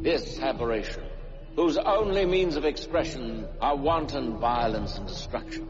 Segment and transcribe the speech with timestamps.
[0.00, 1.02] This aberration,
[1.56, 5.68] whose only means of expression are wanton violence and destruction.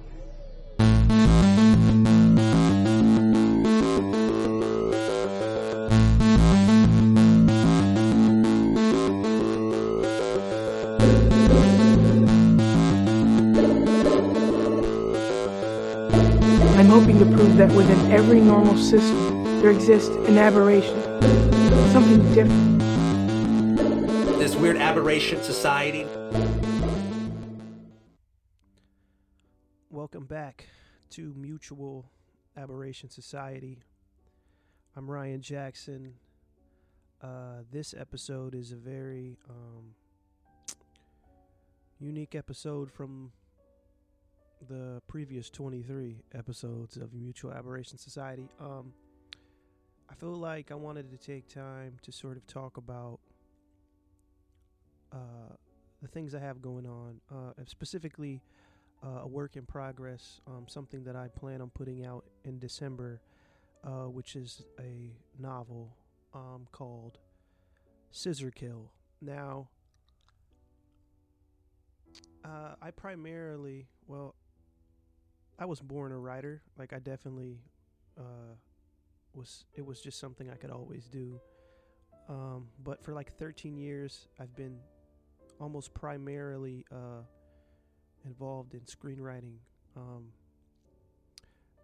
[16.77, 21.01] I'm hoping to prove that within every normal system, there exists an aberration,
[21.92, 22.77] something different.
[24.61, 26.05] Weird aberration society.
[29.88, 30.66] Welcome back
[31.10, 32.10] to Mutual
[32.56, 33.79] Aberration Society.
[34.96, 36.15] I'm Ryan Jackson.
[37.23, 39.95] Uh, this episode is a very um,
[42.01, 43.30] unique episode from
[44.68, 48.48] the previous 23 episodes of Mutual Aberration Society.
[48.59, 48.93] Um,
[50.10, 53.20] I feel like I wanted to take time to sort of talk about
[55.12, 55.54] uh,
[56.02, 58.42] the things I have going on, uh, specifically
[59.02, 63.20] uh, a work in progress, um, something that I plan on putting out in December,
[63.84, 65.97] uh, which is a novel
[66.34, 67.19] um, called
[68.11, 68.91] Scissor Kill.
[69.20, 69.69] Now,
[72.45, 74.34] uh, I primarily, well,
[75.59, 76.62] I was born a writer.
[76.77, 77.59] Like I definitely
[79.34, 79.65] was.
[79.75, 81.41] It was just something I could always do.
[82.28, 84.78] Um, but for like 13 years, I've been
[85.61, 87.23] almost primarily uh,
[88.25, 89.56] involved in screenwriting.
[89.97, 90.27] Um,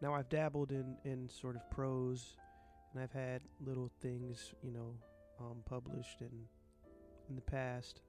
[0.01, 2.37] now I've dabbled in in sort of prose,
[2.93, 4.95] and I've had little things, you know,
[5.41, 6.47] um, published in
[7.29, 8.01] in the past,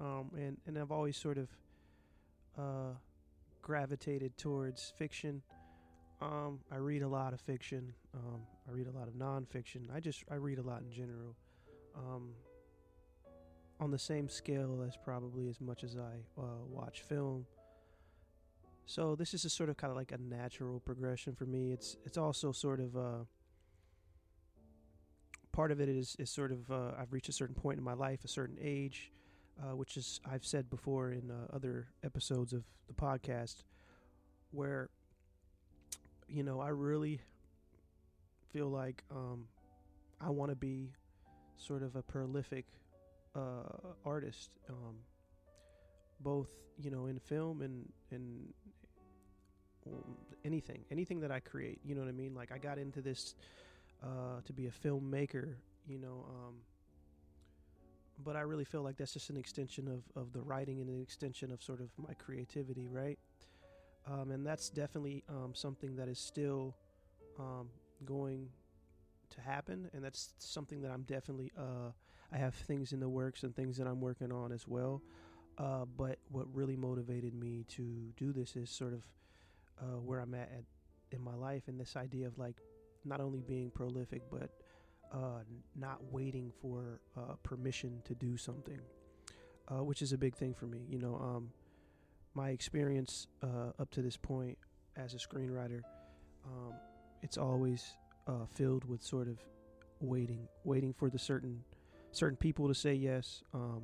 [0.00, 1.48] um, and and I've always sort of
[2.58, 2.94] uh,
[3.62, 5.42] gravitated towards fiction.
[6.20, 7.92] Um, I read a lot of fiction.
[8.14, 9.94] Um, I read a lot of nonfiction.
[9.94, 11.36] I just I read a lot in general.
[11.96, 12.30] Um,
[13.80, 17.46] on the same scale as probably as much as I uh, watch film.
[18.86, 21.72] So this is a sort of kind of like a natural progression for me.
[21.72, 23.24] It's it's also sort of uh,
[25.52, 27.92] part of it is is sort of uh, I've reached a certain point in my
[27.92, 29.12] life, a certain age,
[29.60, 33.64] uh, which is I've said before in uh, other episodes of the podcast,
[34.52, 34.88] where
[36.26, 37.20] you know I really
[38.52, 39.44] feel like um,
[40.20, 40.92] I want to be
[41.58, 42.66] sort of a prolific
[43.34, 44.96] uh, artist, um,
[46.20, 46.48] both
[46.80, 48.52] you know in film and in
[50.44, 51.80] anything, anything that I create.
[51.84, 52.34] You know what I mean?
[52.34, 53.34] Like I got into this
[54.02, 55.54] uh, to be a filmmaker.
[55.88, 56.26] You know.
[56.28, 56.54] Um,
[58.24, 61.00] but I really feel like that's just an extension of, of the writing and an
[61.00, 63.18] extension of sort of my creativity, right?
[64.10, 66.74] Um, and that's definitely um, something that is still
[67.38, 67.68] um,
[68.04, 68.48] going
[69.30, 71.92] to happen, and that's something that I'm definitely uh,
[72.32, 75.02] I have things in the works and things that I'm working on as well.
[75.56, 79.02] Uh, but what really motivated me to do this is sort of
[79.80, 80.64] uh, where I'm at, at
[81.10, 82.56] in my life, and this idea of like
[83.04, 84.50] not only being prolific, but
[85.12, 85.40] uh,
[85.74, 88.78] not waiting for uh, permission to do something,
[89.68, 90.80] uh, which is a big thing for me.
[90.88, 91.50] You know, um,
[92.34, 94.58] my experience uh, up to this point
[94.96, 95.80] as a screenwriter,
[96.44, 96.74] um,
[97.22, 97.96] it's always
[98.52, 99.38] filled with sort of
[100.00, 101.64] waiting, waiting for the certain
[102.12, 103.82] certain people to say yes, um,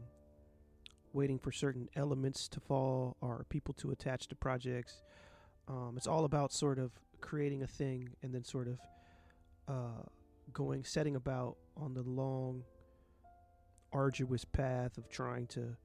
[1.13, 5.03] waiting for certain elements to fall or people to attach to projects.
[5.69, 8.79] Um, it's all about sort of creating a thing and then sort of
[9.69, 10.03] uh,
[10.53, 12.63] going setting about on the long
[13.93, 15.77] arduous path of trying to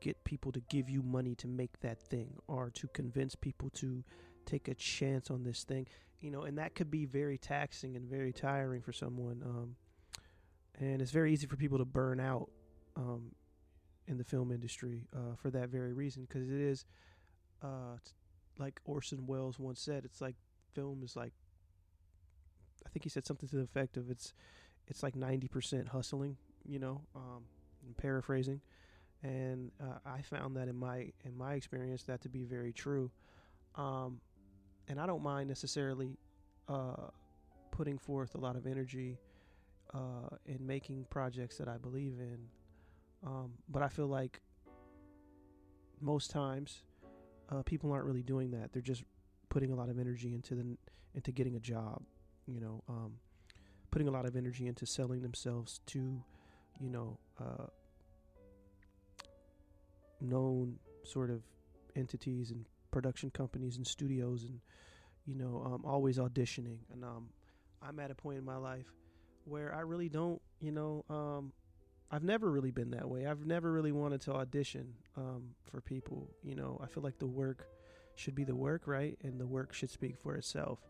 [0.00, 4.02] get people to give you money to make that thing or to convince people to
[4.46, 5.86] take a chance on this thing
[6.20, 9.76] you know and that could be very taxing and very tiring for someone um,
[10.80, 12.50] and it's very easy for people to burn out
[12.96, 13.32] um,
[14.08, 16.84] in the film industry uh, for that very reason because it is
[17.62, 17.96] uh,
[18.58, 20.34] like Orson Welles once said it's like
[20.74, 21.32] film is like
[22.84, 24.32] I think he said something to the effect of it's
[24.88, 27.44] it's like 90% hustling, you know, um,
[27.86, 28.60] I'm paraphrasing.
[29.22, 33.10] And uh, I found that in my in my experience that to be very true.
[33.76, 34.20] Um,
[34.88, 36.16] and I don't mind necessarily
[36.68, 37.08] uh,
[37.70, 39.18] putting forth a lot of energy
[39.94, 42.38] uh, in making projects that I believe in.
[43.26, 44.40] Um, but I feel like
[46.00, 46.82] most times
[47.50, 48.72] uh, people aren't really doing that.
[48.72, 49.04] They're just
[49.48, 50.76] putting a lot of energy into the
[51.14, 52.02] into getting a job
[52.50, 53.12] you know, um,
[53.90, 56.22] putting a lot of energy into selling themselves to,
[56.80, 57.66] you know, uh,
[60.20, 61.42] known sort of
[61.96, 64.60] entities and production companies and studios and,
[65.26, 66.78] you know, um, always auditioning.
[66.92, 67.28] And um,
[67.82, 68.86] I'm at a point in my life
[69.44, 71.52] where I really don't, you know, um,
[72.10, 73.26] I've never really been that way.
[73.26, 76.28] I've never really wanted to audition um, for people.
[76.42, 77.68] You know, I feel like the work
[78.16, 79.16] should be the work, right?
[79.22, 80.80] And the work should speak for itself.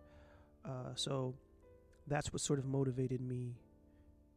[0.65, 1.35] Uh, so
[2.07, 3.55] that's what sort of motivated me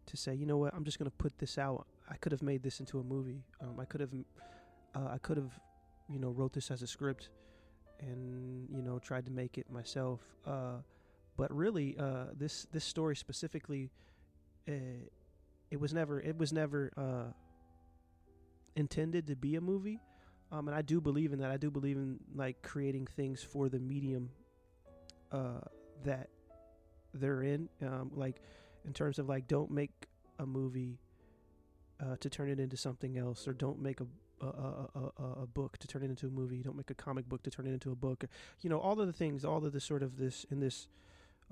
[0.08, 1.88] to say, you know what, I'm just going to put this out.
[2.10, 3.44] I could have made this into a movie.
[3.62, 4.12] Um, I could have,
[4.94, 5.58] uh, I could have,
[6.10, 7.30] you know, wrote this as a script,
[8.00, 10.20] and you know, tried to make it myself.
[10.46, 10.78] Uh,
[11.38, 13.90] but really, uh, this this story specifically,
[14.68, 14.72] uh,
[15.72, 17.32] it was never it was never uh,
[18.76, 20.00] intended to be a movie.
[20.52, 21.50] Um, and I do believe in that.
[21.50, 24.30] I do believe in like creating things for the medium
[25.32, 25.62] uh,
[26.04, 26.30] that
[27.14, 27.70] they're in.
[27.82, 28.40] Um, like
[28.86, 30.08] in terms of like, don't make
[30.38, 31.00] a movie
[32.00, 34.06] uh, to turn it into something else, or don't make a
[34.42, 36.62] a, a, a, a book to turn it into a movie.
[36.62, 38.26] Don't make a comic book to turn it into a book.
[38.62, 40.88] You know, all of the things, all of the sort of this in this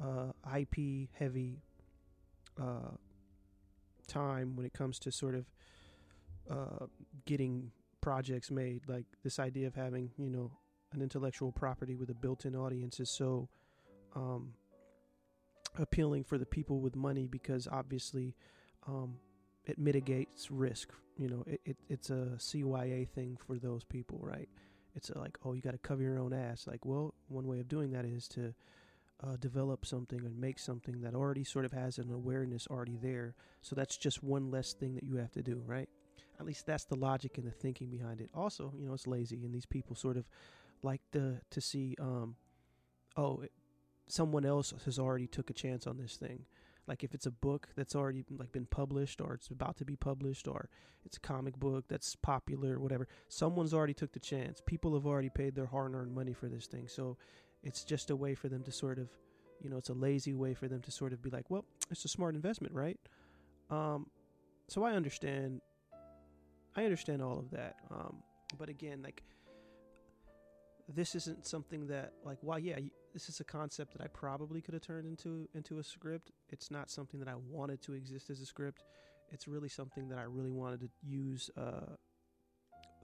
[0.01, 1.61] uh, IP heavy
[2.59, 2.95] uh,
[4.07, 5.45] time when it comes to sort of
[6.49, 6.85] uh,
[7.25, 7.71] getting
[8.01, 8.81] projects made.
[8.87, 10.51] Like this idea of having, you know,
[10.93, 13.47] an intellectual property with a built-in audience is so
[14.15, 14.53] um,
[15.77, 18.35] appealing for the people with money because obviously
[18.87, 19.15] um,
[19.65, 20.89] it mitigates risk.
[21.17, 24.49] You know, it, it it's a CYA thing for those people, right?
[24.95, 26.67] It's like, oh, you got to cover your own ass.
[26.67, 28.53] Like, well, one way of doing that is to
[29.23, 33.35] uh, develop something and make something that already sort of has an awareness already there.
[33.61, 35.89] So that's just one less thing that you have to do, right?
[36.39, 38.29] At least that's the logic and the thinking behind it.
[38.33, 40.25] Also, you know, it's lazy, and these people sort of
[40.81, 42.35] like to to see, um,
[43.15, 43.51] oh, it,
[44.07, 46.45] someone else has already took a chance on this thing.
[46.87, 49.95] Like if it's a book that's already like been published, or it's about to be
[49.95, 50.67] published, or
[51.05, 53.07] it's a comic book that's popular, or whatever.
[53.27, 54.63] Someone's already took the chance.
[54.65, 57.17] People have already paid their hard-earned money for this thing, so
[57.63, 59.09] it's just a way for them to sort of,
[59.61, 62.05] you know, it's a lazy way for them to sort of be like, well, it's
[62.05, 62.99] a smart investment, right?
[63.69, 64.07] Um,
[64.67, 65.61] so I understand
[66.75, 67.75] I understand all of that.
[67.89, 68.17] Um,
[68.57, 69.23] but again, like
[70.87, 72.77] this isn't something that like well yeah
[73.13, 76.31] this is a concept that I probably could have turned into into a script.
[76.49, 78.83] It's not something that I wanted to exist as a script.
[79.31, 81.95] It's really something that I really wanted to use uh,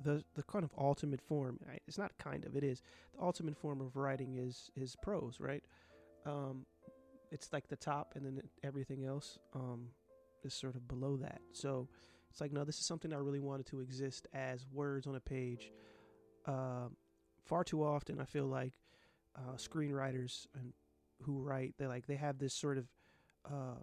[0.03, 1.59] the the kind of ultimate form.
[1.87, 2.55] It's not kind of.
[2.55, 2.81] It is
[3.15, 5.63] the ultimate form of writing is is prose, right?
[6.25, 6.65] Um,
[7.31, 9.87] it's like the top, and then everything else um,
[10.43, 11.41] is sort of below that.
[11.51, 11.87] So
[12.29, 15.19] it's like, no, this is something I really wanted to exist as words on a
[15.19, 15.71] page.
[16.45, 16.89] Uh,
[17.45, 18.73] far too often, I feel like
[19.35, 20.73] uh, screenwriters and
[21.23, 22.87] who write, they like they have this sort of
[23.45, 23.81] uh,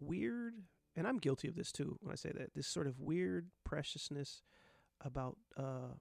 [0.00, 0.54] weird,
[0.96, 2.54] and I'm guilty of this too when I say that.
[2.54, 4.42] This sort of weird preciousness
[5.02, 5.94] about uh,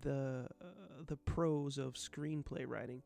[0.00, 0.66] the uh,
[1.06, 3.02] the prose of screenplay writing,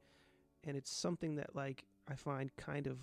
[0.64, 2.98] and it's something that like I find kind of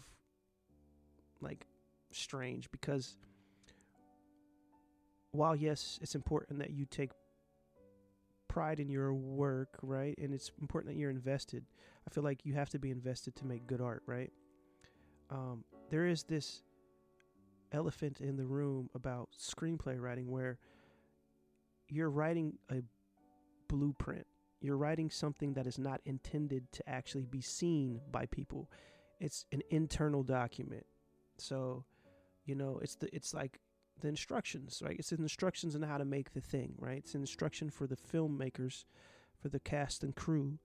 [1.41, 1.65] like
[2.11, 3.17] strange because
[5.31, 7.11] while yes, it's important that you take
[8.47, 10.17] pride in your work, right?
[10.17, 11.65] And it's important that you're invested.
[12.07, 14.31] I feel like you have to be invested to make good art, right?
[15.29, 16.63] Um, there is this
[17.71, 20.57] elephant in the room about screenplay writing where
[21.89, 22.81] you're writing a
[23.67, 24.25] blueprint.
[24.61, 28.71] You're writing something that is not intended to actually be seen by people.
[29.19, 30.85] It's an internal document.
[31.37, 31.85] So,
[32.45, 33.59] you know, it's the it's like
[34.01, 34.95] the instructions, right?
[34.97, 36.97] It's instructions on how to make the thing, right?
[36.97, 38.85] It's an instruction for the filmmakers,
[39.41, 40.57] for the cast and crew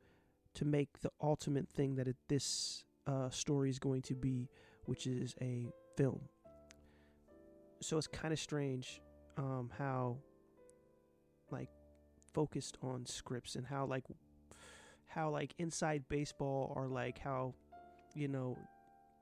[0.54, 4.48] to make the ultimate thing that it, this uh, story is going to be,
[4.86, 6.20] which is a film.
[7.80, 9.00] So it's kind of strange
[9.36, 10.18] um, how,
[11.52, 11.68] like,
[12.32, 14.04] focused on scripts and how, like,
[15.06, 17.52] how like inside baseball or like how,
[18.14, 18.56] you know,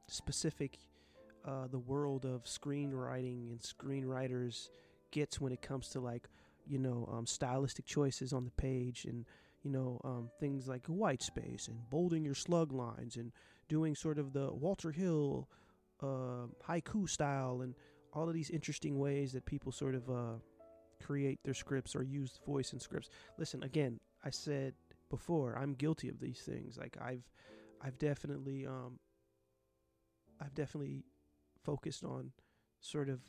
[0.06, 0.78] specific
[1.44, 4.68] uh, the world of screenwriting and screenwriters
[5.10, 6.28] gets when it comes to like
[6.66, 9.24] you know um, stylistic choices on the page and
[9.62, 13.32] you know um, things like white space and bolding your slug lines and
[13.68, 15.48] doing sort of the Walter Hill
[16.02, 17.74] uh, haiku style and
[18.12, 20.34] all of these interesting ways that people sort of uh,
[21.02, 23.10] create their scripts or use voice in scripts.
[23.38, 24.74] Listen, again, I said
[25.10, 26.76] before, I'm guilty of these things.
[26.76, 27.24] Like I've,
[27.80, 28.98] I've definitely, um,
[30.40, 31.04] I've definitely
[31.64, 32.32] focused on
[32.80, 33.20] sort of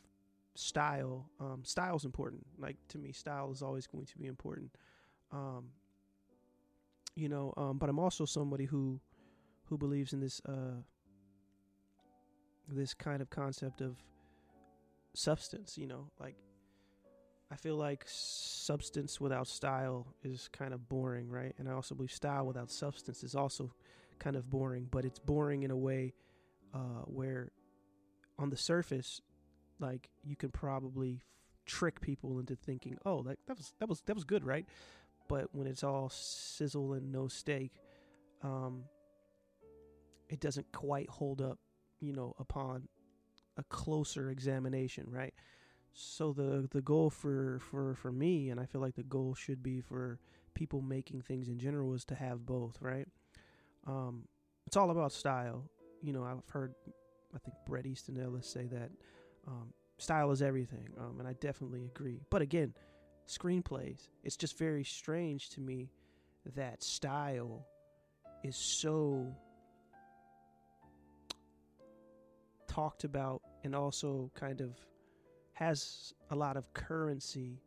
[0.56, 1.30] style.
[1.40, 2.46] Um, style is important.
[2.58, 4.72] Like to me, style is always going to be important.
[5.32, 5.70] Um,
[7.16, 9.00] you know, um, but I'm also somebody who
[9.66, 10.82] who believes in this uh,
[12.68, 13.98] this kind of concept of
[15.14, 15.78] substance.
[15.78, 16.36] You know, like
[17.52, 21.56] I feel like substance without style is kind of boring, right?
[21.58, 23.74] And I also believe style without substance is also
[24.20, 26.14] kind of boring, but it's boring in a way
[26.74, 27.52] uh, where
[28.38, 29.22] on the surface,
[29.80, 31.24] like you can probably f-
[31.66, 34.66] trick people into thinking, "Oh, that that was that was that was good, right?"
[35.28, 37.72] But when it's all sizzle and no steak,
[38.44, 38.84] um,
[40.30, 41.60] it doesn't quite hold up,
[42.00, 42.88] you know, upon
[43.58, 45.34] a closer examination, right?
[45.94, 49.62] So the the goal for for for me, and I feel like the goal should
[49.62, 50.20] be for
[50.54, 53.08] people making things in general, is to have both, right?
[53.88, 54.26] Um,
[54.68, 55.70] it's all about style.
[56.02, 56.74] You know, I've heard,
[57.36, 58.92] I think Bret Easton Ellis say that
[59.48, 62.22] um, style is everything, um, and I definitely agree.
[62.30, 62.74] But again,
[63.28, 65.92] screenplays, it's just very strange to me
[66.56, 67.66] that style
[68.44, 69.36] is so
[72.68, 74.76] talked about and also kind of
[75.60, 77.62] has a lot of currency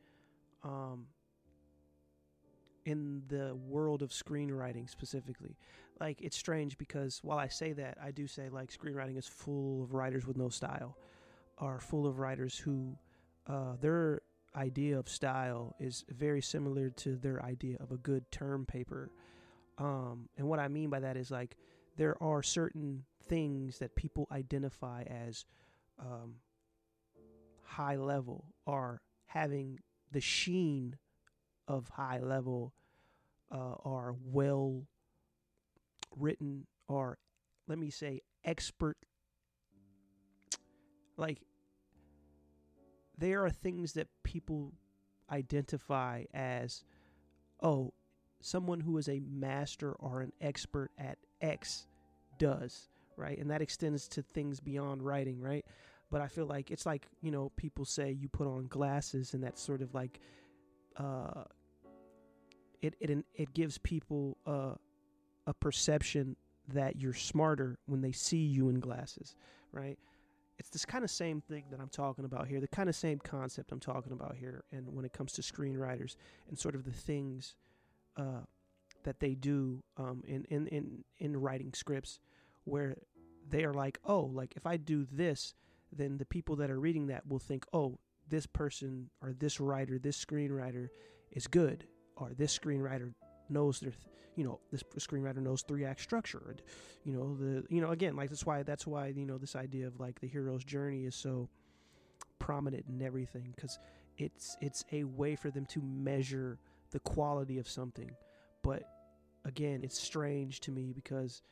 [0.65, 1.07] um,
[2.87, 5.59] in the world of screenwriting specifically.
[6.01, 9.83] Like it's strange because while I say that, I do say like screenwriting is full
[9.83, 10.97] of writers with no style,
[11.59, 12.97] are full of writers who
[13.47, 14.23] uh, their
[14.57, 19.11] idea of style is very similar to their idea of a good term paper.
[19.77, 21.59] Um, and what I mean by that is like
[21.99, 25.45] there are certain things that people identify as
[26.01, 26.37] um,
[27.73, 29.79] high level or having
[30.11, 30.97] the sheen
[31.67, 32.73] of high level
[33.51, 34.87] uh, are well
[36.17, 37.19] written or
[37.69, 38.97] let me say expert
[41.17, 41.39] like
[43.17, 44.73] there are things that people
[45.31, 46.85] identify as
[47.63, 47.93] oh
[48.41, 51.87] someone who is a master or an expert at x
[52.39, 53.39] does right?
[53.39, 55.65] And that extends to things beyond writing right
[56.13, 59.43] but i feel like it's like you know people say you put on glasses and
[59.43, 60.21] that's sort of like
[60.97, 61.43] uh
[62.83, 64.75] it it it gives people uh,
[65.47, 66.37] a perception
[66.69, 69.35] that you're smarter when they see you in glasses,
[69.73, 69.99] right?
[70.59, 73.19] It's this kind of same thing that I'm talking about here, the kind of same
[73.19, 76.17] concept I'm talking about here, and when it comes to screenwriters
[76.49, 77.57] and sort of the things
[78.17, 78.45] uh,
[79.05, 82.21] that they do um, in, in in in writing scripts,
[82.65, 82.97] where
[83.49, 85.55] they are like, oh, like if I do this,
[85.93, 89.99] then the people that are reading that will think, oh, this person or this writer,
[89.99, 90.89] this screenwriter
[91.33, 93.13] is good, or this screenwriter
[93.49, 94.07] knows their, th-
[94.37, 96.57] you know, this screenwriter knows three act structure,
[97.05, 99.87] you know the, you know, again, like that's why that's why you know this idea
[99.87, 101.49] of like the hero's journey is so
[102.39, 103.79] prominent in everything because
[104.19, 106.59] it's it's a way for them to measure
[106.91, 108.11] the quality of something,
[108.63, 108.85] but
[109.45, 111.43] again, it's strange to me because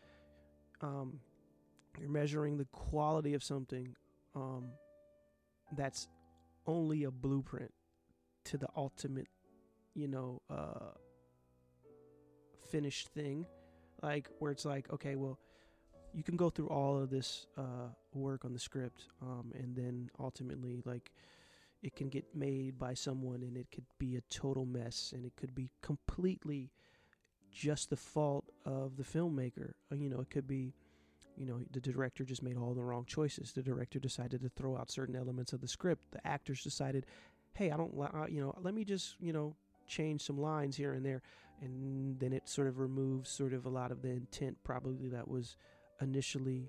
[0.80, 1.18] um,
[1.98, 3.94] you're measuring the quality of something
[4.34, 4.70] um,
[5.76, 6.08] that's
[6.66, 7.72] only a blueprint
[8.44, 9.28] to the ultimate
[9.94, 10.92] you know, uh,
[12.68, 13.46] finished thing,
[14.02, 15.38] like where it's like, okay, well,
[16.12, 20.10] you can go through all of this uh, work on the script, um, and then
[20.18, 21.12] ultimately, like,
[21.82, 25.32] it can get made by someone, and it could be a total mess, and it
[25.36, 26.70] could be completely
[27.52, 29.72] just the fault of the filmmaker.
[29.90, 30.74] Uh, you know, it could be,
[31.40, 33.52] you know, the director just made all the wrong choices.
[33.52, 36.02] The director decided to throw out certain elements of the script.
[36.12, 37.06] The actors decided,
[37.54, 39.56] hey, I don't, uh, you know, let me just, you know,
[39.88, 41.22] change some lines here and there,
[41.62, 45.26] and then it sort of removes sort of a lot of the intent probably that
[45.26, 45.56] was
[46.02, 46.68] initially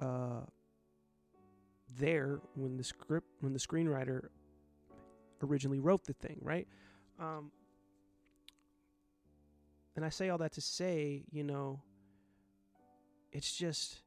[0.00, 0.40] uh,
[1.98, 4.28] there when the script when the screenwriter
[5.42, 6.66] originally wrote the thing, right?
[7.18, 7.50] Um,
[9.96, 11.80] and I say all that to say, you know,
[13.32, 14.02] it's just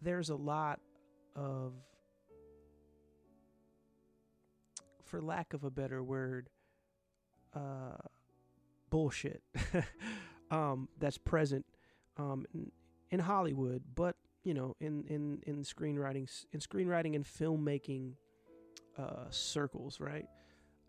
[0.00, 0.80] there's a lot
[1.36, 1.72] of
[5.12, 6.48] for lack of a better word,
[7.54, 7.98] uh,
[8.88, 9.42] bullshit
[10.50, 11.66] um, that's present
[12.16, 12.46] um,
[13.10, 18.14] in, Hollywood, but you know, in in in screenwriting, in screenwriting and filmmaking
[18.98, 20.26] uh, circles, right?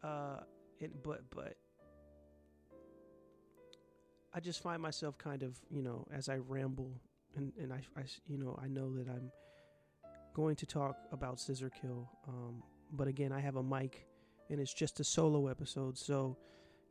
[0.01, 0.39] Uh,
[0.79, 1.55] and, but but
[4.33, 6.91] I just find myself kind of, you know, as I ramble
[7.35, 9.31] and and I, I you know, I know that I'm
[10.33, 12.09] going to talk about Scissor Kill.
[12.27, 14.07] Um, but again, I have a mic
[14.49, 15.97] and it's just a solo episode.
[15.97, 16.37] So,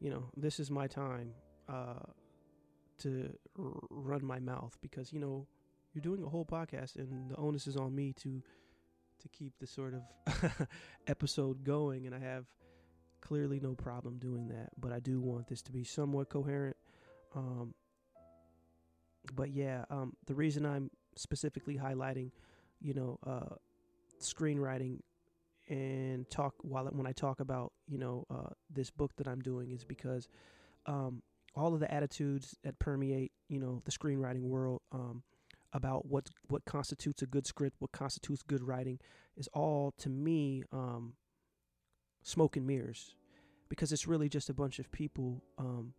[0.00, 1.32] you know, this is my time
[1.68, 2.00] uh,
[2.98, 5.46] to r- run my mouth because you know
[5.92, 8.42] you're doing a whole podcast, and the onus is on me to
[9.20, 10.66] to keep the sort of
[11.06, 12.46] episode going, and I have
[13.20, 14.70] clearly no problem doing that.
[14.78, 16.76] But I do want this to be somewhat coherent.
[17.34, 17.74] Um,
[19.34, 22.30] but yeah, um, the reason I'm specifically highlighting,
[22.80, 23.54] you know, uh,
[24.20, 25.00] screenwriting
[25.68, 29.70] and talk while when I talk about you know uh, this book that I'm doing
[29.70, 30.28] is because
[30.86, 31.22] um,
[31.54, 35.22] all of the attitudes that permeate you know the screenwriting world um,
[35.72, 38.98] about what what constitutes a good script, what constitutes good writing,
[39.36, 41.14] is all to me um,
[42.22, 43.14] smoke and mirrors,
[43.68, 45.94] because it's really just a bunch of people um,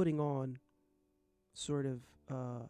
[0.00, 0.58] putting on
[1.52, 2.64] sort of uh,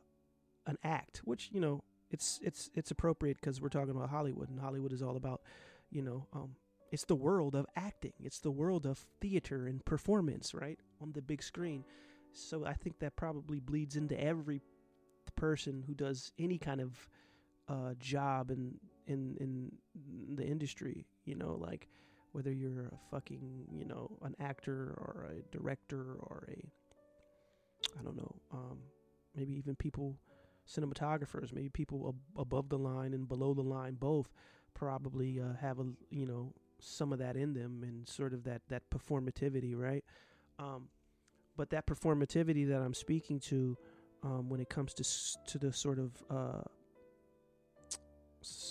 [0.66, 4.58] an act, which you know it's it's it's appropriate because we're talking about Hollywood, and
[4.58, 5.42] Hollywood is all about
[5.92, 6.56] you know um,
[6.90, 11.22] it's the world of acting, it's the world of theater and performance, right on the
[11.22, 11.84] big screen.
[12.32, 14.60] So I think that probably bleeds into every
[15.36, 17.08] person who does any kind of
[17.68, 18.74] uh, job in
[19.06, 21.06] in in the industry.
[21.26, 21.86] You know, like
[22.32, 26.79] whether you're a fucking you know an actor or a director or a
[27.98, 28.78] I don't know, um,
[29.34, 30.16] maybe even people
[30.68, 34.32] cinematographers, maybe people ab- above the line and below the line, both
[34.74, 38.62] probably uh, have a you know some of that in them and sort of that
[38.68, 40.04] that performativity, right?
[40.58, 40.88] Um,
[41.56, 43.76] but that performativity that I'm speaking to,
[44.22, 45.04] um, when it comes to
[45.52, 46.62] to the sort of uh,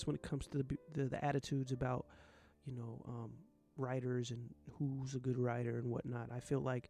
[0.06, 2.06] when it comes to the, the, the attitudes about
[2.66, 3.32] you know um,
[3.78, 6.90] writers and who's a good writer and whatnot, I feel like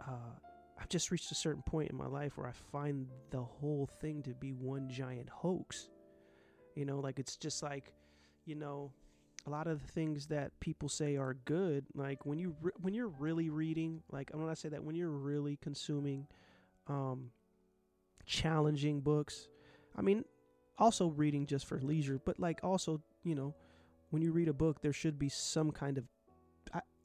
[0.00, 0.36] uh,
[0.82, 4.20] I've just reached a certain point in my life where I find the whole thing
[4.24, 5.88] to be one giant hoax.
[6.74, 7.92] You know, like it's just like,
[8.46, 8.90] you know,
[9.46, 12.94] a lot of the things that people say are good, like when you re- when
[12.94, 16.26] you're really reading, like I'm gonna say that when you're really consuming
[16.88, 17.30] um
[18.26, 19.46] challenging books,
[19.96, 20.24] I mean,
[20.78, 23.54] also reading just for leisure, but like also, you know,
[24.10, 26.04] when you read a book, there should be some kind of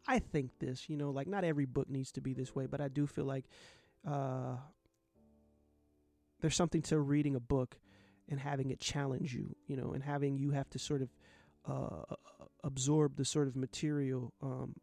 [0.08, 2.82] I, think this, you know, like not every book needs to be this way, but
[2.82, 3.46] I do feel like
[4.08, 4.56] uh,
[6.42, 7.78] there's something to reading a book
[8.30, 11.10] and having it challenge you, you know, and having you have to sort of
[11.70, 12.16] uh,
[12.64, 14.76] absorb the sort of material um,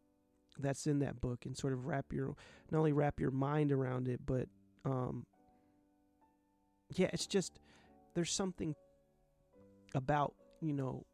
[0.58, 2.34] that's in that book and sort of wrap your
[2.70, 4.48] not only wrap your mind around it, but
[4.84, 5.26] um,
[6.90, 7.58] yeah, it's just
[8.14, 8.74] there's something
[9.94, 11.04] about you know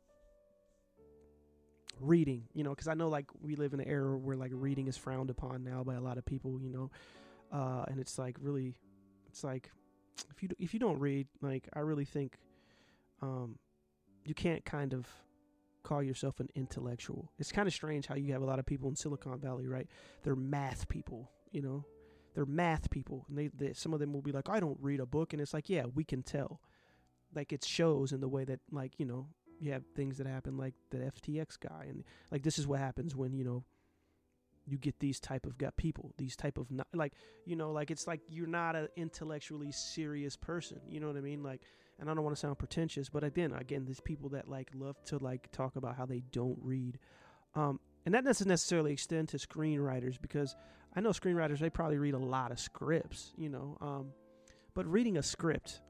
[2.00, 4.86] reading, you know, because I know like we live in an era where like reading
[4.88, 6.90] is frowned upon now by a lot of people, you know,
[7.52, 8.74] uh, and it's like really,
[9.28, 9.70] it's like
[10.30, 12.38] if you if you don't read, like I really think,
[13.22, 13.58] um,
[14.24, 15.06] you can't kind of
[15.82, 17.32] call yourself an intellectual.
[17.38, 19.88] It's kind of strange how you have a lot of people in Silicon Valley, right?
[20.22, 21.84] They're math people, you know,
[22.34, 25.00] they're math people, and they, they some of them will be like, I don't read
[25.00, 26.60] a book, and it's like, yeah, we can tell,
[27.34, 29.28] like it shows in the way that like you know
[29.60, 33.14] you have things that happen like the FTX guy, and like this is what happens
[33.14, 33.64] when you know
[34.66, 37.12] you get these type of people, these type of not, like
[37.44, 41.20] you know like it's like you're not an intellectually serious person, you know what I
[41.20, 41.42] mean?
[41.42, 41.60] Like,
[41.98, 44.96] and I don't want to sound pretentious, but again, again, there's people that like love
[45.06, 46.98] to like talk about how they don't read,
[47.54, 50.56] um, and that doesn't necessarily extend to screenwriters because
[50.96, 54.12] I know screenwriters they probably read a lot of scripts, you know, um,
[54.74, 55.80] but reading a script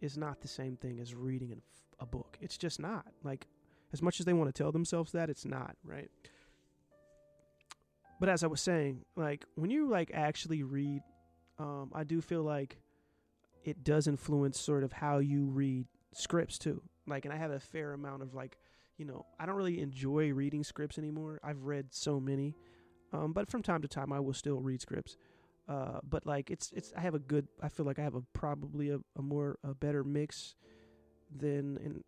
[0.00, 1.60] is not the same thing as reading
[1.98, 2.38] a book.
[2.40, 3.06] It's just not.
[3.22, 3.46] Like
[3.92, 6.10] as much as they want to tell themselves that, it's not, right?
[8.18, 11.02] But as I was saying, like when you like actually read,
[11.58, 12.78] um, I do feel like
[13.64, 16.82] it does influence sort of how you read scripts too.
[17.06, 18.58] Like, and I have a fair amount of like,
[18.96, 21.40] you know, I don't really enjoy reading scripts anymore.
[21.42, 22.54] I've read so many,
[23.12, 25.16] um, but from time to time I will still read scripts.
[25.68, 28.22] Uh, but like it's it's I have a good I feel like I have a
[28.32, 30.56] probably a, a more a better mix
[31.34, 32.02] than in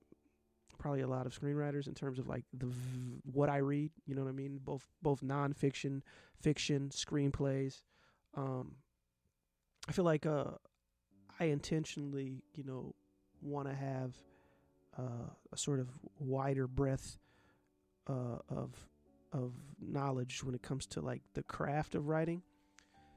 [0.78, 3.92] probably a lot of screenwriters in terms of like the v- what I read.
[4.04, 4.58] You know what I mean?
[4.64, 6.02] Both both nonfiction,
[6.40, 7.82] fiction, screenplays.
[8.34, 8.72] Um,
[9.88, 10.52] I feel like uh,
[11.38, 12.94] I intentionally, you know,
[13.40, 14.14] want to have
[14.98, 15.88] uh, a sort of
[16.18, 17.18] wider breadth
[18.08, 18.74] uh, of
[19.32, 22.42] of knowledge when it comes to like the craft of writing.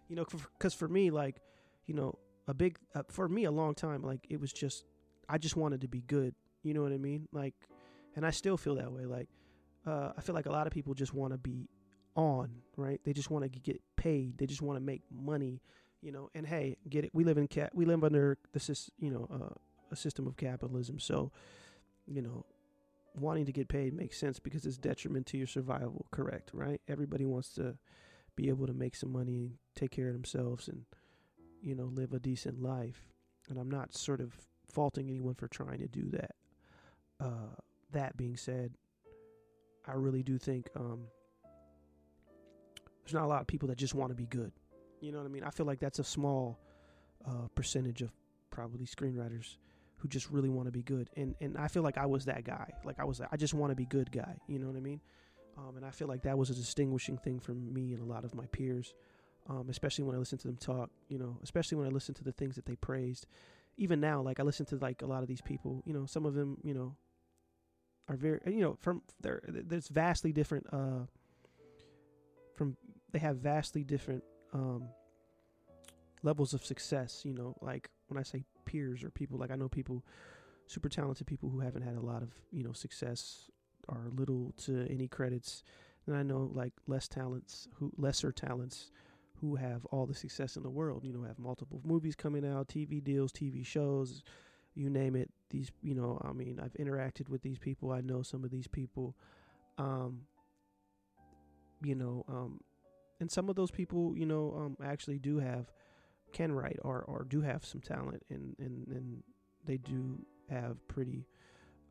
[0.07, 0.25] You know,
[0.57, 1.37] because for me, like,
[1.85, 4.85] you know, a big uh, for me a long time, like it was just
[5.27, 6.35] I just wanted to be good.
[6.63, 7.27] You know what I mean?
[7.31, 7.55] Like,
[8.15, 9.05] and I still feel that way.
[9.05, 9.27] Like,
[9.85, 11.69] uh, I feel like a lot of people just want to be
[12.15, 12.99] on, right?
[13.03, 14.37] They just want to get paid.
[14.37, 15.61] They just want to make money,
[16.01, 16.29] you know.
[16.33, 17.11] And hey, get it?
[17.13, 17.71] We live in cat.
[17.73, 19.53] We live under the you know, uh,
[19.91, 20.99] a system of capitalism.
[20.99, 21.31] So,
[22.07, 22.45] you know,
[23.15, 26.05] wanting to get paid makes sense because it's detriment to your survival.
[26.11, 26.81] Correct, right?
[26.87, 27.77] Everybody wants to
[28.35, 30.85] be able to make some money and take care of themselves and
[31.61, 33.01] you know live a decent life.
[33.49, 34.33] And I'm not sort of
[34.71, 36.35] faulting anyone for trying to do that.
[37.19, 37.55] Uh,
[37.91, 38.73] that being said,
[39.87, 41.01] I really do think um,
[43.03, 44.51] there's not a lot of people that just want to be good.
[44.99, 45.43] You know what I mean?
[45.43, 46.59] I feel like that's a small
[47.27, 48.11] uh, percentage of
[48.49, 49.57] probably screenwriters
[49.97, 51.09] who just really want to be good.
[51.15, 52.71] And and I feel like I was that guy.
[52.83, 54.37] Like I was, I just want to be good guy.
[54.47, 55.01] You know what I mean?
[55.57, 58.25] Um, and I feel like that was a distinguishing thing for me and a lot
[58.25, 58.93] of my peers,
[59.49, 60.89] um, especially when I listened to them talk.
[61.07, 63.27] You know, especially when I listened to the things that they praised
[63.77, 65.83] even now, like I listen to like a lot of these people.
[65.85, 66.95] You know, some of them, you know,
[68.07, 69.41] are very, you know, from there.
[69.47, 70.67] There's vastly different.
[70.71, 71.05] Uh,
[72.55, 72.77] from
[73.11, 74.87] they have vastly different um,
[76.23, 77.23] levels of success.
[77.25, 80.05] You know, like when I say peers or people, like I know people,
[80.67, 83.49] super talented people who haven't had a lot of you know success
[83.87, 85.63] or little to any credits.
[86.07, 88.91] And I know like less talents who lesser talents
[89.41, 91.03] who have all the success in the world.
[91.03, 94.23] You know, have multiple movies coming out, TV deals, TV shows,
[94.75, 95.29] you name it.
[95.49, 97.91] These, you know, I mean, I've interacted with these people.
[97.91, 99.15] I know some of these people.
[99.77, 100.21] Um,
[101.83, 102.61] you know, um,
[103.19, 105.71] and some of those people, you know, um, actually do have
[106.33, 109.23] can write or or do have some talent, and and and
[109.65, 111.25] they do have pretty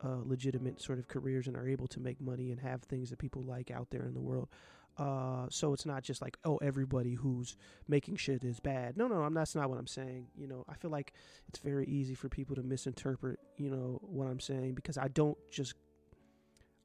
[0.05, 3.17] uh, legitimate sort of careers and are able to make money and have things that
[3.17, 4.49] people like out there in the world.
[4.97, 8.95] Uh, so it's not just like, oh, everybody who's making shit is bad.
[8.95, 10.27] No, no, I'm that's not what I'm saying.
[10.37, 11.13] You know, I feel like
[11.49, 15.37] it's very easy for people to misinterpret, you know, what I'm saying because I don't
[15.51, 15.73] just,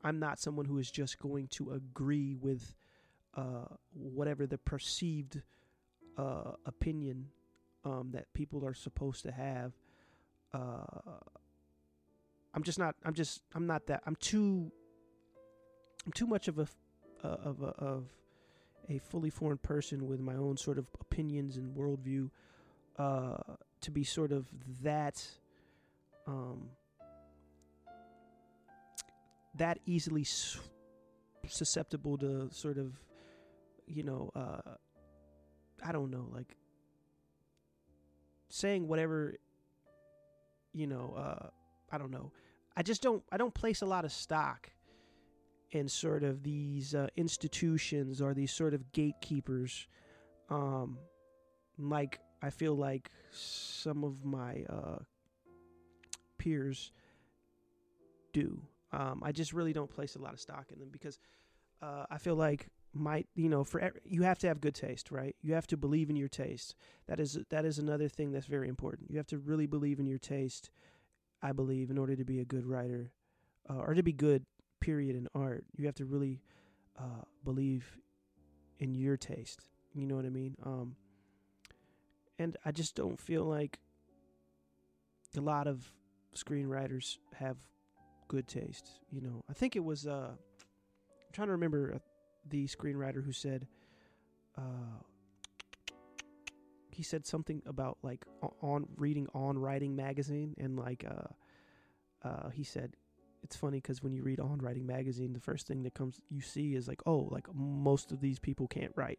[0.03, 2.75] I'm not someone who is just going to agree with
[3.37, 5.43] uh, whatever the perceived
[6.19, 7.27] uh, opinion
[7.85, 9.73] um, that people are supposed to have.
[12.55, 12.97] I'm just not.
[13.05, 13.43] I'm just.
[13.55, 14.03] I'm not that.
[14.07, 14.73] I'm too.
[16.05, 16.67] I'm too much of a
[17.23, 18.05] uh, of a, of
[18.89, 22.31] a fully formed person with my own sort of opinions and worldview
[22.99, 23.37] uh,
[23.81, 24.47] to be sort of
[24.83, 25.25] that
[26.27, 26.71] um,
[29.55, 30.27] that easily
[31.47, 32.95] susceptible to sort of
[33.87, 34.73] you know uh,
[35.85, 36.57] I don't know like
[38.49, 39.35] saying whatever
[40.73, 41.49] you know uh,
[41.91, 42.33] I don't know
[42.77, 44.71] I just don't I don't place a lot of stock
[45.71, 49.87] in sort of these uh, institutions or these sort of gatekeepers
[50.49, 50.99] um
[51.79, 54.99] like I feel like some of my uh,
[56.39, 56.93] peers
[58.33, 58.63] do.
[58.93, 61.19] Um, I just really don't place a lot of stock in them because
[61.83, 65.11] uh, I feel like my you know for every, you have to have good taste,
[65.11, 65.37] right?
[65.43, 66.75] You have to believe in your taste.
[67.07, 69.11] That is that is another thing that's very important.
[69.11, 70.71] You have to really believe in your taste.
[71.43, 73.13] I believe in order to be a good writer
[73.69, 74.45] uh, or to be good
[74.81, 76.41] period in art, you have to really
[76.99, 77.99] uh, believe
[78.79, 79.67] in your taste.
[79.95, 80.57] You know what I mean?
[80.65, 80.97] Um,
[82.39, 83.79] and I just don't feel like
[85.37, 85.93] a lot of
[86.35, 87.57] screenwriters have
[88.29, 88.91] good taste.
[89.11, 91.99] You know, I think it was uh, I'm trying to remember uh,
[92.49, 93.67] the screenwriter who said
[94.57, 95.03] uh,
[97.01, 98.27] he said something about like
[98.61, 102.93] on reading on writing magazine and like uh, uh, he said
[103.43, 106.43] it's funny because when you read on writing magazine the first thing that comes you
[106.43, 109.19] see is like oh like most of these people can't write.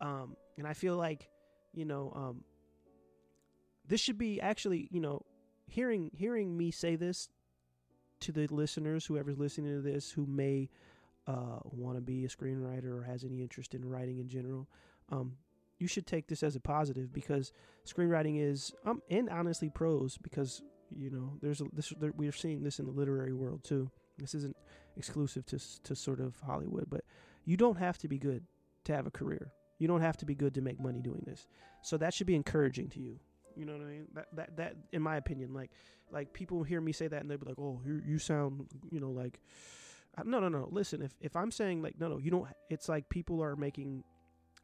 [0.00, 1.28] Um, and i feel like
[1.74, 2.44] you know um,
[3.86, 5.26] this should be actually you know
[5.66, 7.28] hearing hearing me say this
[8.20, 10.70] to the listeners whoever's listening to this who may
[11.26, 14.70] uh, want to be a screenwriter or has any interest in writing in general
[15.10, 15.34] um,
[15.78, 17.52] you should take this as a positive because
[17.86, 22.62] screenwriting is um and honestly prose because you know there's a this there, we're seeing
[22.62, 23.90] this in the literary world too.
[24.18, 24.56] This isn't
[24.96, 27.04] exclusive to to sort of hollywood but
[27.44, 28.44] you don't have to be good
[28.84, 29.52] to have a career.
[29.78, 31.46] You don't have to be good to make money doing this.
[31.82, 33.20] So that should be encouraging to you.
[33.56, 34.06] You know what i mean?
[34.14, 35.70] That that, that in my opinion like
[36.10, 39.00] like people hear me say that and they'll be like oh you, you sound you
[39.00, 39.40] know like
[40.24, 40.68] no no no.
[40.70, 44.02] Listen if if i'm saying like no no you don't it's like people are making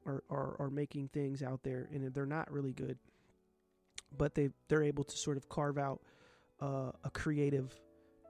[0.07, 2.99] are, are, are making things out there and they're not really good
[4.17, 6.01] but they they're able to sort of carve out
[6.61, 7.75] uh, a creative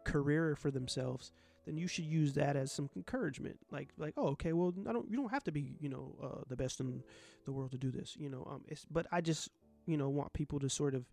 [0.04, 1.32] career for themselves
[1.66, 3.58] then you should use that as some encouragement.
[3.70, 6.42] Like like oh okay well i don't you don't have to be you know uh,
[6.48, 7.02] the best in
[7.44, 9.48] the world to do this you know um it's but i just
[9.86, 11.04] you know want people to sort of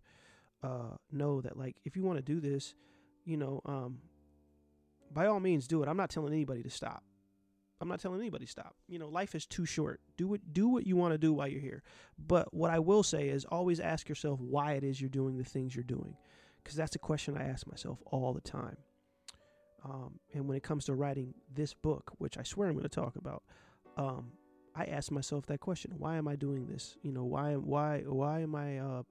[0.62, 2.74] uh know that like if you want to do this
[3.24, 3.98] you know um
[5.12, 5.88] by all means do it.
[5.88, 7.02] I'm not telling anybody to stop
[7.82, 8.76] I'm not telling anybody stop.
[8.86, 10.00] You know, life is too short.
[10.16, 11.82] Do what do what you want to do while you're here.
[12.16, 15.44] But what I will say is always ask yourself why it is you're doing the
[15.44, 16.16] things you're doing,
[16.62, 18.76] because that's a question I ask myself all the time.
[19.84, 22.88] Um, and when it comes to writing this book, which I swear I'm going to
[22.88, 23.42] talk about,
[23.96, 24.30] um,
[24.76, 26.96] I ask myself that question: Why am I doing this?
[27.02, 29.02] You know, why why why am I uh,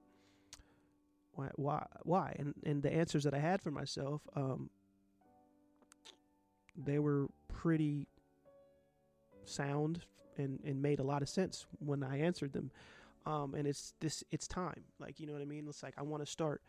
[1.32, 2.36] why why why?
[2.38, 4.70] And and the answers that I had for myself, um,
[6.74, 8.06] they were pretty
[9.44, 10.04] sound
[10.36, 12.70] and, and made a lot of sense when I answered them.
[13.24, 14.84] Um, and it's this, it's time.
[14.98, 15.66] Like, you know what I mean?
[15.68, 16.62] It's like, I want to start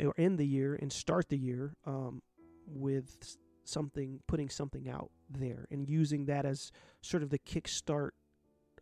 [0.00, 2.22] or end the year and start the year, um,
[2.66, 6.72] with something, putting something out there and using that as
[7.02, 8.10] sort of the kickstart,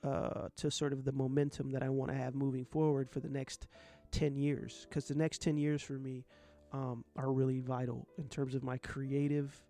[0.03, 3.29] uh, to sort of the momentum that I want to have moving forward for the
[3.29, 3.66] next
[4.12, 6.25] 10 years because the next 10 years for me
[6.73, 9.61] um, are really vital in terms of my creative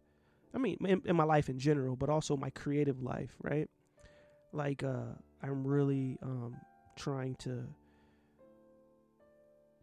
[0.54, 3.68] i mean in, in, my life in general but also my creative life right?
[4.52, 6.56] Like uh, i'm really um,
[6.96, 7.64] trying to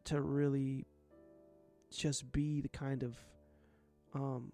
[0.05, 0.85] to really
[1.91, 3.17] just be the kind of
[4.13, 4.51] um,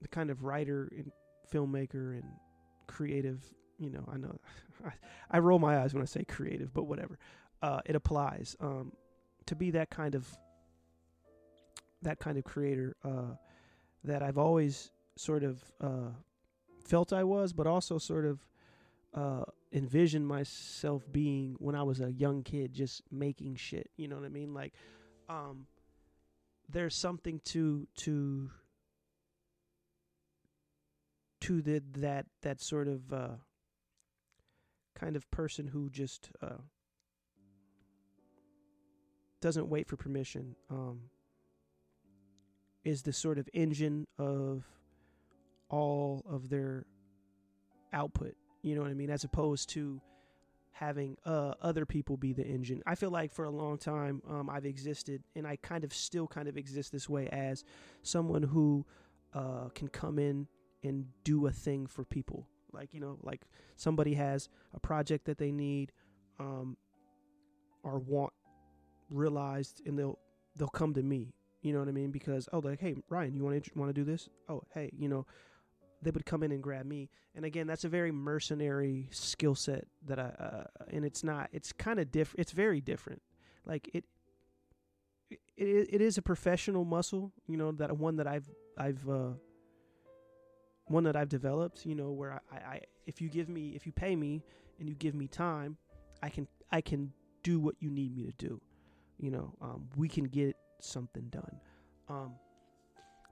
[0.00, 1.10] the kind of writer and
[1.52, 2.24] filmmaker and
[2.86, 3.42] creative
[3.78, 4.38] you know i know
[4.86, 4.92] I,
[5.30, 7.18] I roll my eyes when i say creative but whatever.
[7.60, 8.92] Uh, it applies um,
[9.46, 10.28] to be that kind of
[12.02, 13.34] that kind of creator uh,
[14.04, 16.10] that I've always sort of uh,
[16.84, 18.46] felt I was, but also sort of
[19.14, 23.90] uh, envisioned myself being when I was a young kid, just making shit.
[23.96, 24.54] You know what I mean?
[24.54, 24.72] Like,
[25.28, 25.66] um,
[26.68, 28.50] there's something to to
[31.40, 33.28] to the that that sort of uh,
[34.94, 36.62] kind of person who just uh,
[39.40, 40.56] doesn't wait for permission.
[40.70, 41.02] Um,
[42.84, 44.64] is the sort of engine of
[45.68, 46.86] all of their
[47.92, 48.34] output.
[48.62, 49.10] You know what I mean?
[49.10, 50.00] As opposed to
[50.72, 52.82] having uh, other people be the engine.
[52.86, 56.26] I feel like for a long time um, I've existed, and I kind of still
[56.26, 57.64] kind of exist this way as
[58.02, 58.86] someone who
[59.34, 60.46] uh, can come in
[60.84, 62.46] and do a thing for people.
[62.72, 63.42] Like you know, like
[63.76, 65.92] somebody has a project that they need
[66.38, 66.76] um,
[67.82, 68.32] or want
[69.10, 70.18] realized and they'll
[70.56, 72.10] they'll come to me you know what i mean?
[72.10, 74.28] Because oh like hey ryan you want to want to do this?
[74.48, 75.26] Oh hey you know
[76.00, 77.10] they would come in and grab me.
[77.34, 81.72] And again that's a very mercenary skill set that i uh, and it's not it's
[81.72, 83.22] kind of different it's very different.
[83.66, 84.04] Like it
[85.56, 89.32] it, it is a professional muscle you know that one that i've i've uh
[90.86, 93.92] one that i've developed you know where I, I if you give me if you
[93.92, 94.42] pay me
[94.78, 95.76] and you give me time
[96.22, 98.60] i can i can do what you need me to do.
[99.18, 101.60] You know, um, we can get something done.
[102.08, 102.34] Um,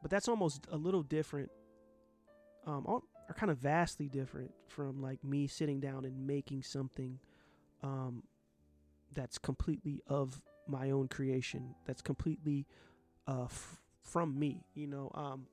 [0.02, 1.50] but that's almost a little different,
[2.66, 3.02] um, or
[3.35, 7.18] kind of vastly different from like me sitting down and making something
[7.82, 8.22] um,
[9.14, 12.66] that's completely of my own creation, that's completely
[13.26, 15.11] uh, f- from me, you know.
[15.14, 15.46] Um,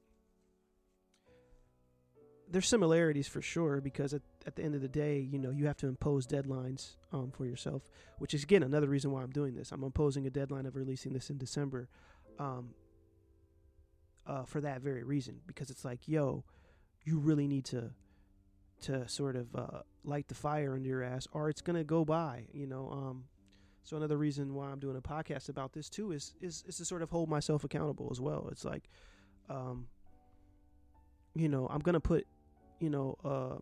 [2.53, 5.65] there's similarities for sure because at, at the end of the day, you know, you
[5.65, 7.89] have to impose deadlines um, for yourself,
[8.19, 9.71] which is again another reason why I'm doing this.
[9.71, 11.89] I'm imposing a deadline of releasing this in December,
[12.37, 12.69] um,
[14.27, 16.43] uh, for that very reason because it's like, yo,
[17.03, 17.89] you really need to
[18.81, 22.43] to sort of uh, light the fire under your ass, or it's gonna go by,
[22.53, 22.87] you know.
[22.91, 23.23] Um,
[23.83, 26.85] so another reason why I'm doing a podcast about this too is is is to
[26.85, 28.47] sort of hold myself accountable as well.
[28.51, 28.83] It's like,
[29.49, 29.87] um,
[31.33, 32.27] you know, I'm gonna put
[32.79, 33.57] you know, uh,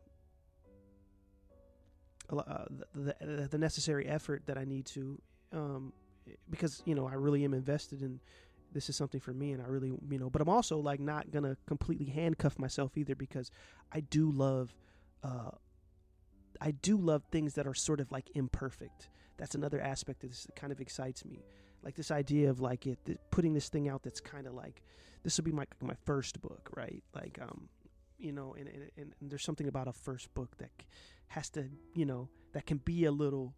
[2.38, 5.22] uh, the, the, the necessary effort that I need to,
[5.52, 5.94] um,
[6.50, 8.20] because you know I really am invested in
[8.74, 11.32] this is something for me, and I really you know, but I'm also like not
[11.32, 13.52] gonna completely handcuff myself either because
[13.92, 14.74] I do love,
[15.24, 15.52] uh,
[16.62, 19.10] I do love things that are sort of like imperfect.
[19.38, 21.44] That's another aspect of this that kind of excites me,
[21.84, 23.00] like this idea of like it
[23.32, 24.82] putting this thing out that's kind of like
[25.24, 27.04] this will be my my first book, right?
[27.14, 27.68] Like um
[28.22, 30.70] you know, and, and, and there's something about a first book that
[31.28, 33.54] has to, you know, that can be a little,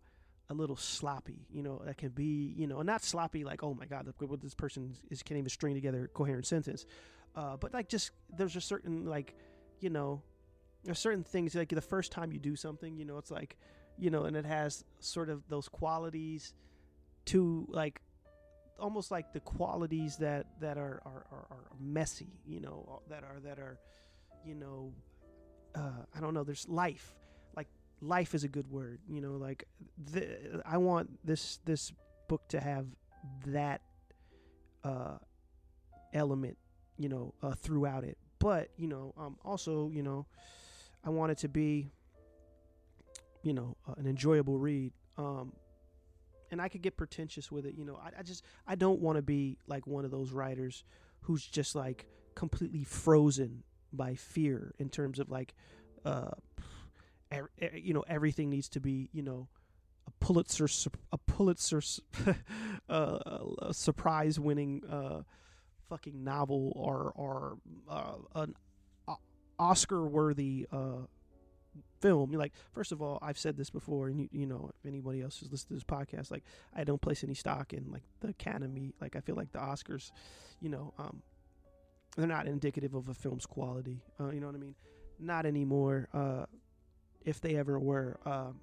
[0.49, 3.86] a little sloppy, you know, that can be, you know, not sloppy like, oh my
[3.86, 6.86] God, what this person is can't even string together a coherent sentence,
[7.36, 9.36] uh, but like just there's a certain like,
[9.80, 10.21] you know,
[10.84, 13.58] there's certain things like the first time you do something, you know, it's like,
[13.97, 16.54] you know, and it has sort of those qualities
[17.26, 18.02] to like
[18.80, 23.39] almost like the qualities that that are are, are, are messy you know that are
[23.39, 23.80] that are
[24.45, 24.93] you know,
[25.75, 26.43] uh, I don't know.
[26.43, 27.15] There's life.
[27.56, 27.67] Like
[28.01, 28.99] life is a good word.
[29.10, 29.65] You know, like
[30.12, 31.91] the, I want this this
[32.27, 32.88] book to have
[33.47, 33.82] that
[34.84, 35.17] uh,
[36.13, 36.58] element.
[36.97, 38.17] You know, uh, throughout it.
[38.39, 40.25] But you know, um, also you know,
[41.03, 41.91] I want it to be
[43.41, 44.93] you know uh, an enjoyable read.
[45.17, 45.53] Um,
[46.51, 47.73] and I could get pretentious with it.
[47.75, 50.84] You know, I, I just I don't want to be like one of those writers
[51.21, 55.53] who's just like completely frozen by fear in terms of like
[56.06, 56.32] uh
[57.34, 59.47] er, er, you know everything needs to be you know
[60.08, 60.67] a Pulitzer
[61.12, 61.82] a Pulitzer
[62.89, 63.19] uh,
[63.62, 65.21] a surprise winning uh
[65.89, 67.58] fucking novel or or
[67.89, 68.56] uh, an
[69.60, 71.06] Oscar worthy uh
[72.03, 72.32] film.
[72.34, 75.39] Like, first of all, I've said this before, and you, you know, if anybody else
[75.39, 76.43] has listened to this podcast, like,
[76.75, 78.93] I don't place any stock in like the Academy.
[79.01, 80.12] Like, I feel like the Oscars,
[80.60, 81.21] you know, um,
[82.15, 84.02] they're not indicative of a film's quality.
[84.19, 84.76] Uh, you know what I mean?
[85.19, 86.08] Not anymore.
[86.13, 86.45] Uh,
[87.26, 88.60] if they ever were, um,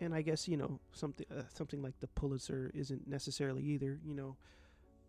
[0.00, 3.98] and I guess you know something uh, something like the Pulitzer isn't necessarily either.
[4.04, 4.36] You know,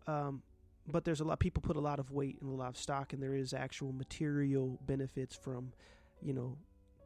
[0.06, 0.42] um,
[0.90, 3.12] but there's a lot people put a lot of weight and a lot of stock,
[3.12, 5.72] and there is actual material benefits from,
[6.22, 6.56] you know,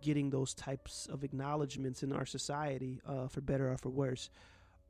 [0.03, 4.31] getting those types of acknowledgments in our society, uh, for better or for worse.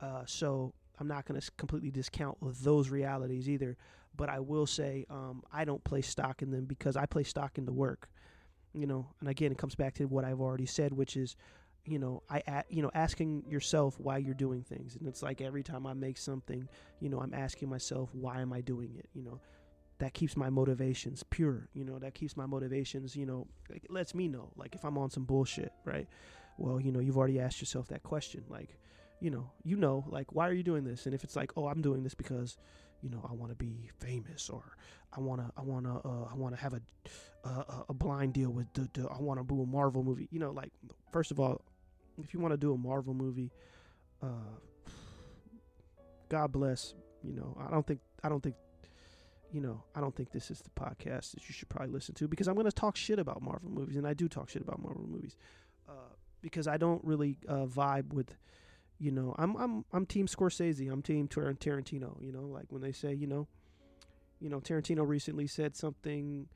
[0.00, 3.76] Uh, so I'm not going to completely discount those realities either,
[4.16, 7.58] but I will say um, I don't place stock in them because I place stock
[7.58, 8.08] in the work.
[8.74, 11.36] You know, and again, it comes back to what I've already said, which is
[11.84, 14.96] you know i you know asking yourself why you're doing things.
[14.96, 16.68] And it's like every time i make something
[17.00, 19.08] you know i'm asking myself why am i doing it?
[19.14, 19.40] You know?
[19.98, 21.98] That keeps my motivations pure you know?
[21.98, 25.24] That keeps my motivations you know it lets me know like if i'm on some
[25.24, 26.06] bullshit right?
[26.58, 28.78] Well you know you've already asked yourself that question like
[29.20, 31.06] you know you know like why are you doing this?
[31.06, 32.58] And if it's like oh i'm doing this because
[33.02, 34.76] you know i want to be famous or
[35.16, 36.80] i want to i want to uh, i want to have a,
[37.48, 40.38] a a blind deal with the, the i want to do a marvel movie you
[40.38, 40.72] know like
[41.12, 41.60] first of all
[42.18, 43.50] if you want to do a Marvel movie,
[44.22, 44.26] uh,
[46.28, 46.94] God bless.
[47.22, 48.56] You know, I don't think I don't think
[49.52, 52.26] you know, I don't think this is the podcast that you should probably listen to
[52.26, 54.80] because I'm going to talk shit about Marvel movies, and I do talk shit about
[54.82, 55.36] Marvel movies
[55.88, 58.34] uh, because I don't really uh, vibe with,
[59.02, 62.22] you know, I'm I'm I'm Team Scorsese, I'm Team Tarantino.
[62.22, 63.48] You know, like when they say, you know,
[64.40, 66.46] you know, Tarantino recently said something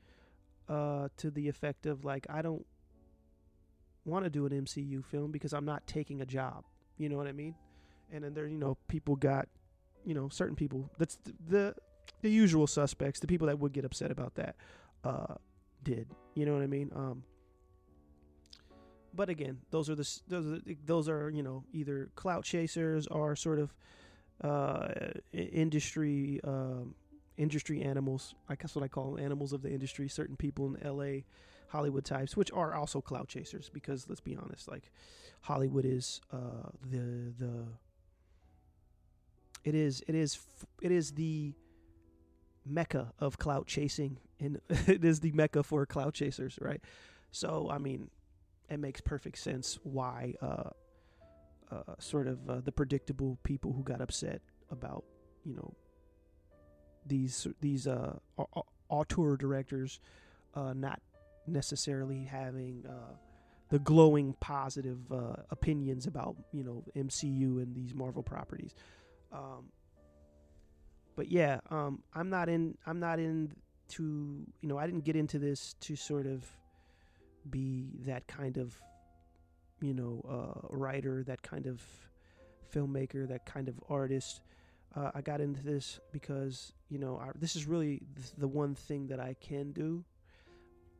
[0.69, 2.65] uh, to the effect of like, I don't
[4.05, 6.63] want to do an MCU film because I'm not taking a job.
[6.97, 7.53] You know what I mean?
[8.13, 9.49] And then there, you know, people got,
[10.05, 10.89] you know, certain people.
[10.97, 11.75] That's the the,
[12.21, 14.55] the usual suspects, the people that would get upset about that,
[15.03, 15.35] uh,
[15.83, 16.07] did.
[16.33, 16.91] You know what I mean?
[16.95, 17.23] Um.
[19.17, 23.35] But again, those are the those are, those are you know either clout chasers or
[23.35, 23.73] sort of
[24.43, 24.89] uh,
[25.33, 26.93] industry um,
[27.35, 28.35] industry animals.
[28.47, 30.07] I guess what I call them, animals of the industry.
[30.07, 31.25] Certain people in L.A.
[31.69, 33.69] Hollywood types, which are also clout chasers.
[33.73, 34.91] Because let's be honest, like
[35.41, 37.65] Hollywood is uh, the the
[39.63, 40.37] it is it is
[40.79, 41.55] it is the
[42.63, 46.81] mecca of clout chasing, and it is the mecca for clout chasers, right?
[47.31, 48.11] So I mean,
[48.69, 50.69] it makes perfect sense why uh,
[51.71, 55.03] uh, sort of uh, the predictable people who got upset about
[55.43, 55.73] you know
[57.05, 58.13] these these uh,
[58.89, 59.99] auteur directors
[60.55, 61.01] uh, not
[61.45, 63.15] necessarily having uh,
[63.69, 68.73] the glowing positive uh, opinions about you know MCU and these Marvel properties.
[69.31, 69.71] Um,
[71.15, 72.77] but yeah, um, I'm not in.
[72.85, 73.53] I'm not in
[73.89, 74.03] to
[74.61, 74.77] you know.
[74.77, 76.45] I didn't get into this to sort of
[77.49, 78.79] be that kind of
[79.81, 81.81] you know uh, writer, that kind of
[82.73, 84.41] filmmaker, that kind of artist.
[84.95, 88.01] Uh, I got into this because you know I, this is really
[88.37, 90.03] the one thing that I can do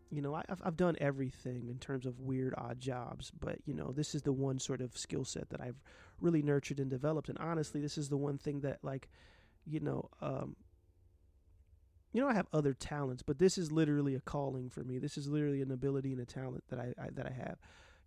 [0.09, 3.91] you know, I've, I've done everything in terms of weird, odd jobs, but, you know,
[3.91, 5.81] this is the one sort of skill set that I've
[6.21, 7.29] really nurtured and developed.
[7.29, 9.09] And honestly, this is the one thing that, like,
[9.65, 10.55] you know, um,
[12.17, 14.97] you know, I have other talents, but this is literally a calling for me.
[14.97, 17.59] This is literally an ability and a talent that I, I that I have.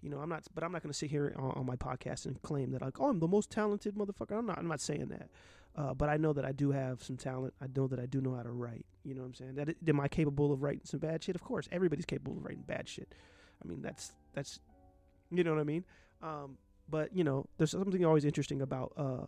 [0.02, 2.26] You know, I'm not, but I'm not going to sit here on, on, my podcast
[2.26, 4.36] and claim that like, oh, I'm the most talented motherfucker.
[4.36, 4.58] I'm not.
[4.58, 5.28] I'm not saying that.
[5.76, 7.54] Uh, but I know that I do have some talent.
[7.62, 8.84] I know that I do know how to write.
[9.04, 9.54] You know what I'm saying?
[9.54, 11.36] That am I capable of writing some bad shit?
[11.36, 13.14] Of course, everybody's capable of writing bad shit.
[13.64, 14.58] I mean, that's that's,
[15.30, 15.84] you know what I mean.
[16.20, 19.26] Um, but you know, there's something always interesting about uh,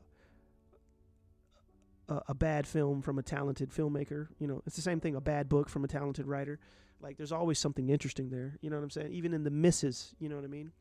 [2.13, 4.29] a, a bad film from a talented filmmaker.
[4.39, 5.17] You know, it's the same thing.
[5.17, 6.59] A bad book from a talented writer.
[7.01, 8.59] Like, there's always something interesting there.
[8.61, 9.13] You know what I'm saying?
[9.13, 10.15] Even in the misses.
[10.19, 10.73] You know what I mean?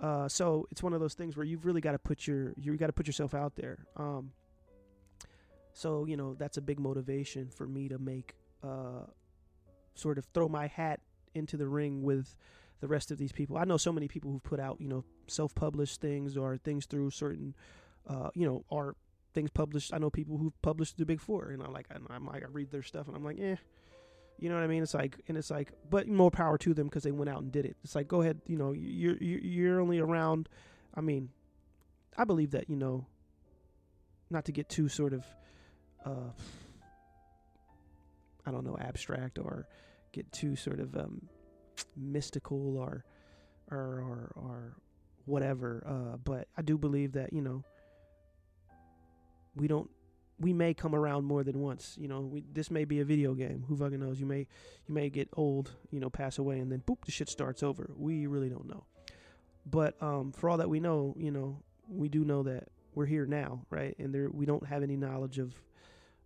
[0.00, 2.76] Uh, so it's one of those things where you've really got to put your you
[2.76, 3.86] got to put yourself out there.
[3.96, 4.32] Um,
[5.72, 9.06] so, you know, that's a big motivation for me to make, uh,
[9.96, 11.00] sort of throw my hat
[11.34, 12.36] into the ring with
[12.80, 13.56] the rest of these people.
[13.56, 16.86] I know so many people who've put out, you know, self published things or things
[16.86, 17.54] through certain,
[18.08, 18.96] uh, you know, art
[19.34, 19.92] things published.
[19.92, 22.70] I know people who've published the Big Four, and I'm like, I'm like, I read
[22.70, 23.56] their stuff, and I'm like, eh,
[24.38, 24.82] you know what I mean?
[24.82, 27.52] It's like, and it's like, but more power to them because they went out and
[27.52, 27.76] did it.
[27.84, 30.48] It's like, go ahead, you know, you're you're only around.
[30.94, 31.30] I mean,
[32.16, 33.06] I believe that you know,
[34.30, 35.24] not to get too sort of
[36.04, 36.30] uh,
[38.46, 39.66] I don't know, abstract or
[40.12, 41.28] get too sort of um,
[41.96, 43.04] mystical or
[43.70, 44.76] or or, or
[45.24, 45.82] whatever.
[45.86, 47.64] Uh, but I do believe that you know
[49.56, 49.90] we don't
[50.40, 51.96] we may come around more than once.
[51.98, 53.64] You know, we, this may be a video game.
[53.68, 54.18] Who fucking knows?
[54.18, 54.46] You may
[54.86, 57.90] you may get old, you know, pass away, and then boop, the shit starts over.
[57.96, 58.84] We really don't know.
[59.66, 63.26] But um, for all that we know, you know, we do know that we're here
[63.26, 63.94] now, right?
[63.98, 65.54] And there we don't have any knowledge of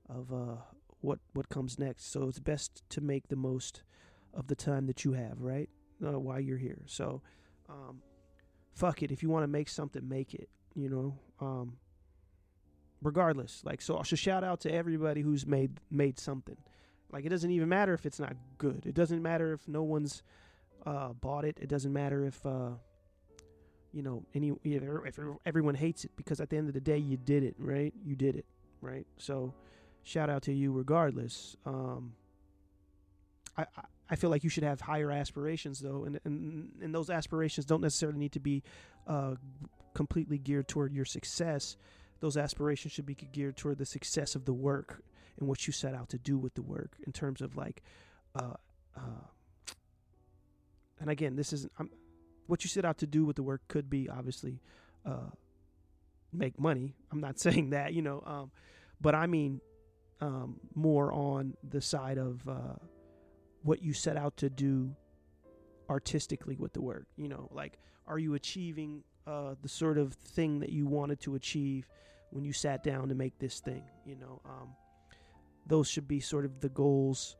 [0.08, 0.56] of uh,
[1.00, 2.10] what what comes next.
[2.10, 3.82] So it's best to make the most
[4.34, 5.68] of the time that you have, right?
[6.04, 6.82] Uh, while you're here.
[6.86, 7.22] So
[7.68, 8.00] um,
[8.74, 9.10] fuck it.
[9.10, 10.48] If you want to make something, make it.
[10.74, 11.18] You know.
[11.40, 11.76] Um,
[13.02, 14.02] regardless, like so.
[14.02, 16.56] So shout out to everybody who's made made something.
[17.12, 18.84] Like it doesn't even matter if it's not good.
[18.86, 20.22] It doesn't matter if no one's
[20.84, 21.58] uh, bought it.
[21.60, 22.70] It doesn't matter if uh,
[23.92, 27.16] you know any if, everyone hates it because at the end of the day you
[27.16, 27.92] did it right.
[28.04, 28.46] You did it
[28.80, 29.06] right.
[29.16, 29.54] So
[30.02, 31.56] shout out to you regardless.
[31.64, 32.14] Um,
[33.56, 37.10] I, I I feel like you should have higher aspirations though, and and, and those
[37.10, 38.62] aspirations don't necessarily need to be
[39.06, 39.34] uh,
[39.94, 41.76] completely geared toward your success.
[42.20, 45.02] Those aspirations should be geared toward the success of the work
[45.38, 47.82] and what you set out to do with the work in terms of like,
[48.34, 48.54] uh,
[48.96, 49.72] uh,
[51.00, 51.90] and again, this isn't I'm,
[52.46, 54.60] what you set out to do with the work could be obviously
[55.06, 55.30] uh,
[56.32, 56.94] make money.
[57.12, 58.50] I'm not saying that, you know, um,
[59.00, 59.60] but I mean
[60.20, 62.74] um, more on the side of uh,
[63.62, 64.94] what you set out to do
[65.88, 67.06] artistically with the work.
[67.16, 71.34] You know, like are you achieving uh, the sort of thing that you wanted to
[71.34, 71.86] achieve
[72.30, 73.82] when you sat down to make this thing?
[74.06, 74.68] You know, um,
[75.66, 77.36] those should be sort of the goals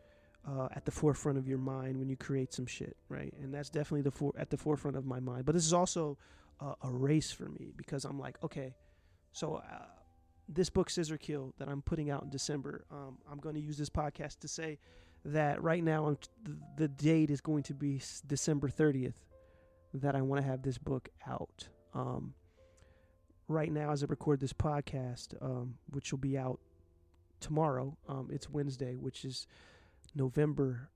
[0.47, 3.33] uh, at the forefront of your mind when you create some shit, right?
[3.43, 5.45] And that's definitely the for- at the forefront of my mind.
[5.45, 6.19] But this is also
[6.61, 8.75] uh, a race for me because I'm like, okay,
[9.33, 9.85] so uh,
[10.49, 13.77] this book Scissor Kill that I'm putting out in December, um, I'm going to use
[13.77, 14.79] this podcast to say
[15.25, 19.15] that right now t- the date is going to be December 30th
[19.95, 21.69] that I want to have this book out.
[21.99, 22.35] Um,
[23.49, 26.61] right now, as I record this podcast, um, which will be out
[27.41, 29.47] tomorrow, um, it's Wednesday, which is
[30.15, 30.91] November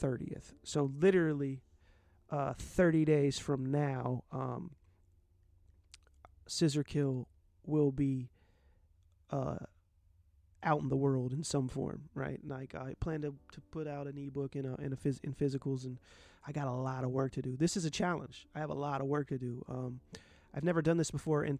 [0.00, 0.54] 30th.
[0.64, 1.62] So, literally,
[2.30, 4.72] uh, 30 days from now, um,
[6.48, 7.28] Scissor Kill
[7.64, 8.30] will be
[9.30, 9.58] uh,
[10.62, 12.40] out in the world in some form, right?
[12.46, 15.34] Like I plan to, to put out an ebook in a, in a phys- in
[15.34, 15.98] physicals, and
[16.46, 17.56] I got a lot of work to do.
[17.56, 18.46] This is a challenge.
[18.54, 19.64] I have a lot of work to do.
[19.68, 20.00] Um,
[20.54, 21.58] I've never done this before, and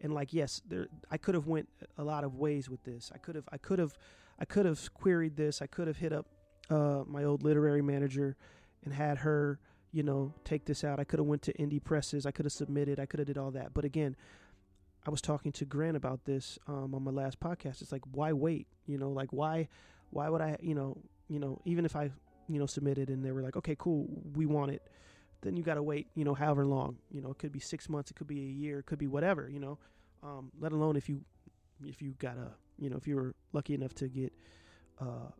[0.00, 3.10] and like yes, there I could have went a lot of ways with this.
[3.14, 3.96] I could have I could have
[4.38, 5.62] I could have queried this.
[5.62, 6.26] I could have hit up
[6.70, 8.36] uh, my old literary manager
[8.84, 9.58] and had her
[9.92, 10.98] you know take this out.
[10.98, 12.26] I could have went to indie presses.
[12.26, 12.98] I could have submitted.
[12.98, 13.74] I could have did all that.
[13.74, 14.16] But again,
[15.06, 17.80] I was talking to Grant about this um, on my last podcast.
[17.80, 18.66] It's like, why wait?
[18.86, 19.68] You know, like why,
[20.10, 20.56] why would I?
[20.60, 20.98] You know,
[21.28, 22.10] you know, even if I,
[22.48, 24.82] you know, submitted and they were like, okay, cool, we want it,
[25.40, 26.08] then you got to wait.
[26.14, 26.98] You know, however long.
[27.10, 29.06] You know, it could be six months, it could be a year, it could be
[29.06, 29.48] whatever.
[29.48, 29.78] You know,
[30.22, 31.22] um, let alone if you,
[31.84, 34.32] if you got a, you know, if you were lucky enough to get
[35.00, 35.30] uh,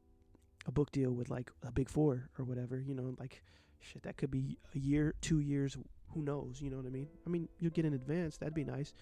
[0.66, 2.80] a book deal with like a big four or whatever.
[2.80, 3.42] You know, like
[3.80, 5.76] shit, that could be a year, two years.
[6.14, 6.62] Who knows?
[6.62, 7.08] You know what I mean?
[7.26, 8.38] I mean, you'll get in advance.
[8.38, 8.94] That'd be nice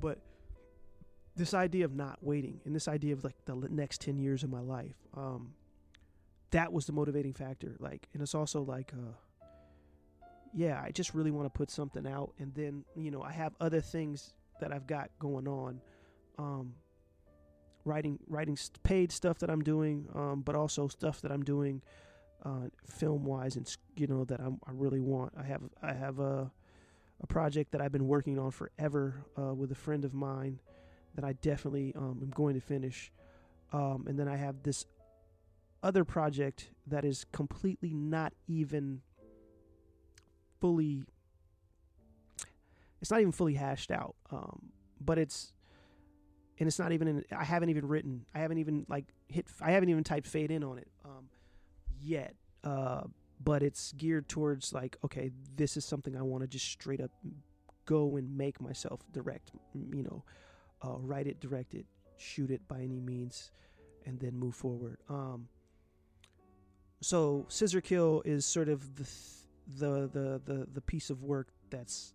[0.00, 0.18] but
[1.36, 4.50] this idea of not waiting and this idea of like the next 10 years of
[4.50, 5.52] my life um
[6.50, 9.12] that was the motivating factor like and it's also like uh
[10.54, 13.54] yeah i just really want to put something out and then you know i have
[13.60, 15.80] other things that i've got going on
[16.38, 16.74] um
[17.84, 21.80] writing writing paid stuff that i'm doing um but also stuff that i'm doing
[22.44, 25.32] uh film wise and you know that I'm, i really want.
[25.38, 26.50] I have i have a
[27.22, 30.58] a project that I've been working on forever uh, with a friend of mine
[31.14, 33.12] that I definitely um, am going to finish.
[33.72, 34.86] Um, and then I have this
[35.82, 39.02] other project that is completely not even
[40.60, 41.02] fully.
[43.00, 44.70] It's not even fully hashed out, um,
[45.00, 45.52] but it's,
[46.58, 47.08] and it's not even.
[47.08, 48.24] In, I haven't even written.
[48.34, 49.46] I haven't even like hit.
[49.60, 51.28] I haven't even typed fade in on it um,
[52.00, 52.34] yet.
[52.62, 53.02] Uh,
[53.44, 57.10] but it's geared towards like okay this is something i want to just straight up
[57.86, 60.24] go and make myself direct you know
[60.84, 61.86] uh, write it direct it
[62.16, 63.50] shoot it by any means
[64.04, 64.98] and then move forward.
[65.08, 65.48] Um
[67.00, 71.48] so scissor kill is sort of the th- the the the, the piece of work
[71.70, 72.14] that's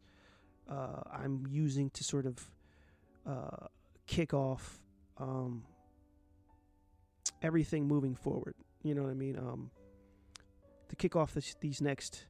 [0.69, 2.51] uh, i'm using to sort of
[3.25, 3.67] uh,
[4.05, 4.80] kick off
[5.17, 5.63] um,
[7.41, 8.55] everything moving forward.
[8.84, 9.38] You know what i mean?
[9.38, 9.69] Um,
[10.89, 12.25] to kick off this, these next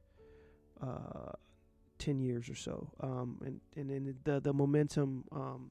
[0.82, 1.32] uh,
[1.98, 2.90] 10 years or so.
[3.00, 5.70] Um, and, and then the, the momentum um,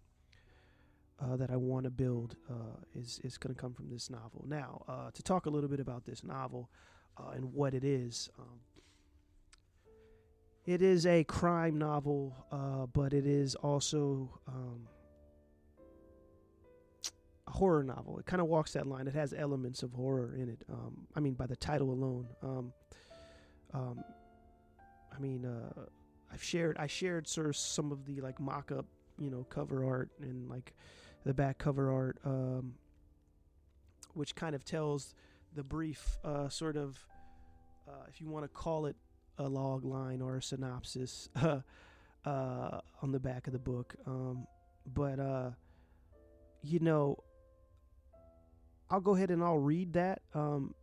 [1.20, 4.46] uh, that I want to build uh, is, is going to come from this novel.
[4.48, 6.70] Now, uh, to talk a little bit about this novel
[7.18, 8.30] uh, and what it is.
[8.38, 8.60] Um,
[10.66, 14.88] it is a crime novel, uh, but it is also um,
[17.48, 18.20] horror novel.
[18.20, 19.08] It kind of walks that line.
[19.08, 20.64] It has elements of horror in it.
[20.72, 22.28] Um, I mean, by the title alone.
[22.44, 22.74] Um,
[23.74, 24.04] um,
[25.16, 25.82] I mean, uh,
[26.32, 28.86] I've shared I shared sort of some of the like mock-up,
[29.18, 30.74] you know, cover art and like
[31.26, 32.76] the back cover art, um,
[34.14, 35.16] which kind of tells
[35.56, 36.98] the brief uh, sort of,
[37.88, 38.96] uh, if you want to call it
[39.38, 43.96] a log line or a synopsis, uh, on the back of the book.
[44.06, 44.48] Um,
[44.86, 45.52] but uh,
[46.62, 47.18] you know,
[48.90, 50.22] I'll go ahead and I'll read that.
[50.34, 50.74] Um,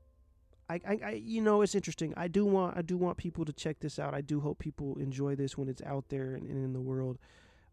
[0.68, 2.14] I, I, I, you know, it's interesting.
[2.16, 4.14] I do want, I do want people to check this out.
[4.14, 7.18] I do hope people enjoy this when it's out there and, and in the world.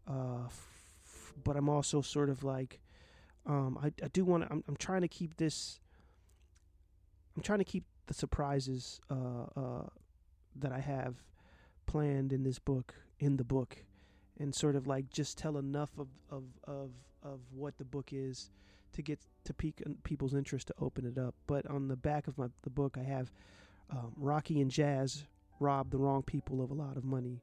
[0.08, 2.80] Uh, f- but I'm also sort of like,
[3.46, 4.52] um, I, I do want to.
[4.52, 5.80] I'm, I'm trying to keep this.
[7.36, 9.86] I'm trying to keep the surprises uh, uh,
[10.56, 11.16] that I have
[11.86, 13.84] planned in this book in the book,
[14.38, 16.90] and sort of like just tell enough of of of,
[17.22, 18.50] of what the book is
[18.92, 21.34] to get to pique people's interest to open it up.
[21.46, 23.32] But on the back of my the book, I have
[23.90, 25.24] um, Rocky and Jazz
[25.60, 27.42] robbed the wrong people of a lot of money.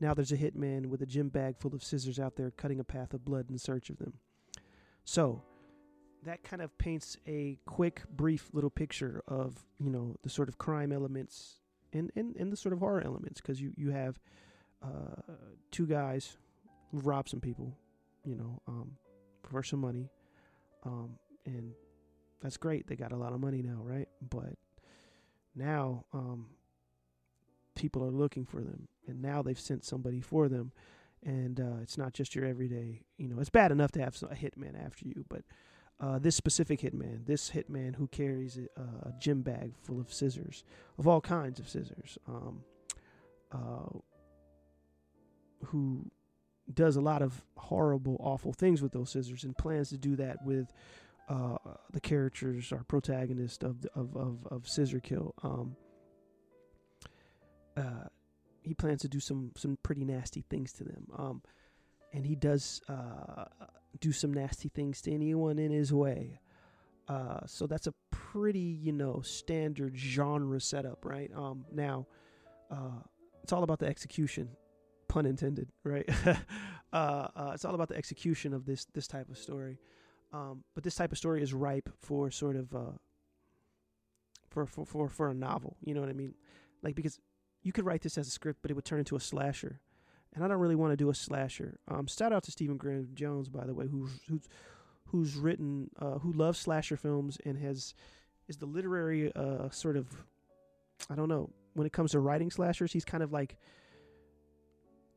[0.00, 2.84] Now there's a hitman with a gym bag full of scissors out there cutting a
[2.84, 4.14] path of blood in search of them.
[5.04, 5.42] So
[6.24, 10.58] that kind of paints a quick, brief little picture of you know the sort of
[10.58, 11.60] crime elements
[11.92, 14.18] and and, and the sort of horror elements because you you have
[14.82, 15.32] uh,
[15.70, 16.36] two guys
[16.90, 17.76] who robbed some people,
[18.24, 18.92] you know, um,
[19.42, 20.10] for some money,
[20.84, 21.72] um, and
[22.40, 22.86] that's great.
[22.86, 24.08] They got a lot of money now, right?
[24.28, 24.54] But
[25.54, 26.46] now um,
[27.74, 30.72] people are looking for them, and now they've sent somebody for them
[31.24, 33.02] and uh, it's not just your everyday.
[33.16, 35.42] You know, it's bad enough to have a hitman after you, but
[36.00, 40.64] uh, this specific hitman, this hitman who carries a, a, gym bag full of scissors,
[40.98, 42.62] of all kinds of scissors, um,
[43.52, 43.98] uh,
[45.66, 46.10] who
[46.72, 50.44] does a lot of horrible, awful things with those scissors, and plans to do that
[50.44, 50.72] with
[51.28, 51.56] uh,
[51.92, 55.34] the characters, our protagonist of of of, of Scissor Kill.
[55.42, 55.76] Um,
[57.76, 58.08] uh,
[58.62, 61.06] he plans to do some some pretty nasty things to them.
[61.16, 61.42] Um,
[62.12, 63.46] and he does uh,
[64.00, 66.40] do some nasty things to anyone in his way.
[67.08, 71.30] Uh, so that's a pretty, you know, standard genre setup, right?
[71.34, 72.06] Um, now,
[72.70, 73.00] uh,
[73.42, 74.48] it's all about the execution,
[75.12, 76.08] pun intended, right?
[76.94, 79.78] Uh, uh, it's all about the execution of this this type of story.
[80.30, 82.98] Um, but this type of story is ripe for sort of uh,
[84.50, 85.78] for, for for for a novel.
[85.82, 86.34] You know what I mean?
[86.82, 87.18] Like because
[87.62, 89.80] you could write this as a script, but it would turn into a slasher.
[90.34, 91.78] And I don't really want to do a slasher.
[91.88, 94.46] Um, shout out to Stephen Graham Jones, by the way, who's who's
[95.06, 97.94] who's written, uh, who loves slasher films and has
[98.48, 100.08] is the literary uh, sort of,
[101.08, 103.56] I don't know, when it comes to writing slashers, he's kind of like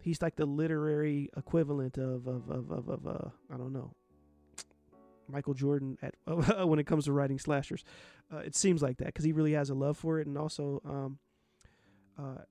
[0.06, 3.94] he's like the literary equivalent of of of of, of uh, I don't know,
[5.28, 6.16] Michael Jordan at
[6.68, 7.84] when it comes to writing slashers.
[8.32, 10.82] Uh, it seems like that because he really has a love for it, and also
[10.86, 11.20] um,
[12.18, 12.42] uh,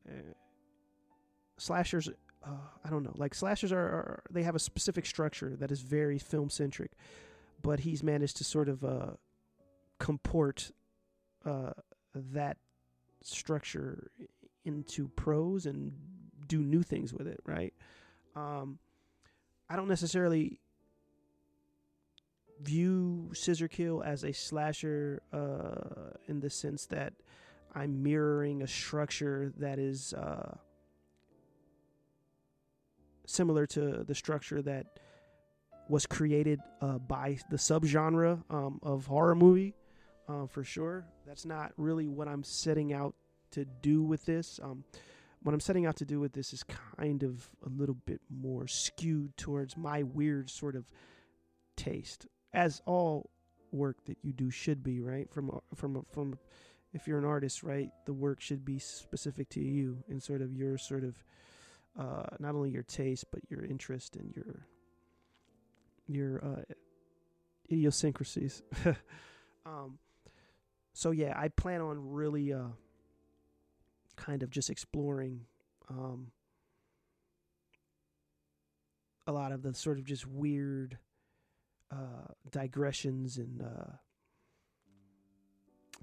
[1.57, 2.11] slashers
[2.44, 2.50] uh,
[2.84, 3.14] I don't know.
[3.16, 6.92] Like slashers are, are, they have a specific structure that is very film centric,
[7.62, 9.12] but he's managed to sort of uh,
[9.98, 10.70] comport
[11.46, 11.72] uh,
[12.14, 12.59] that
[13.22, 14.11] structure
[14.64, 15.92] into prose and
[16.55, 17.40] do new things with it.
[17.44, 17.74] Right.
[18.36, 18.78] Um,
[19.68, 20.61] I don't necessarily
[22.62, 27.12] view Scissor Kill as a slasher uh, in the sense that
[27.74, 30.57] I'm mirroring a structure that is uh,
[33.26, 34.86] similar to the structure that
[35.88, 39.74] was created uh, by the subgenre um, of horror movie,
[40.28, 41.05] uh, for sure.
[41.26, 43.14] That's not really what I'm setting out
[43.50, 44.61] to do with this.
[44.62, 44.84] Um,
[45.45, 46.64] what I'm setting out to do with this is
[46.97, 50.90] kind of a little bit more skewed towards my weird sort of
[51.76, 53.30] taste, as all
[53.70, 55.30] work that you do should be, right?
[55.30, 56.38] From from from
[56.95, 60.55] if you're an artist, right, the work should be specific to you and sort of
[60.55, 61.22] your sort of
[61.99, 64.66] uh, not only your taste but your interest and your
[66.09, 66.74] your uh,
[67.70, 68.62] idiosyncrasies.
[69.66, 69.99] um,
[70.95, 72.68] so yeah, I plan on really uh,
[74.16, 75.42] kind of just exploring
[75.88, 76.30] um,
[79.26, 80.98] a lot of the sort of just weird
[81.90, 83.92] uh, digressions and uh,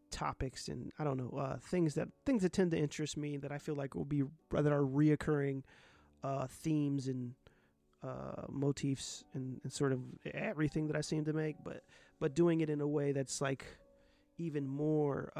[0.09, 3.51] topics and I don't know uh, things that things that tend to interest me that
[3.51, 5.63] I feel like will be that are reoccurring
[6.23, 7.33] uh, themes and
[8.03, 9.99] uh, motifs and, and, sort of
[10.33, 11.83] everything that I seem to make, but
[12.19, 13.65] but doing it in a way that's like
[14.37, 15.31] even more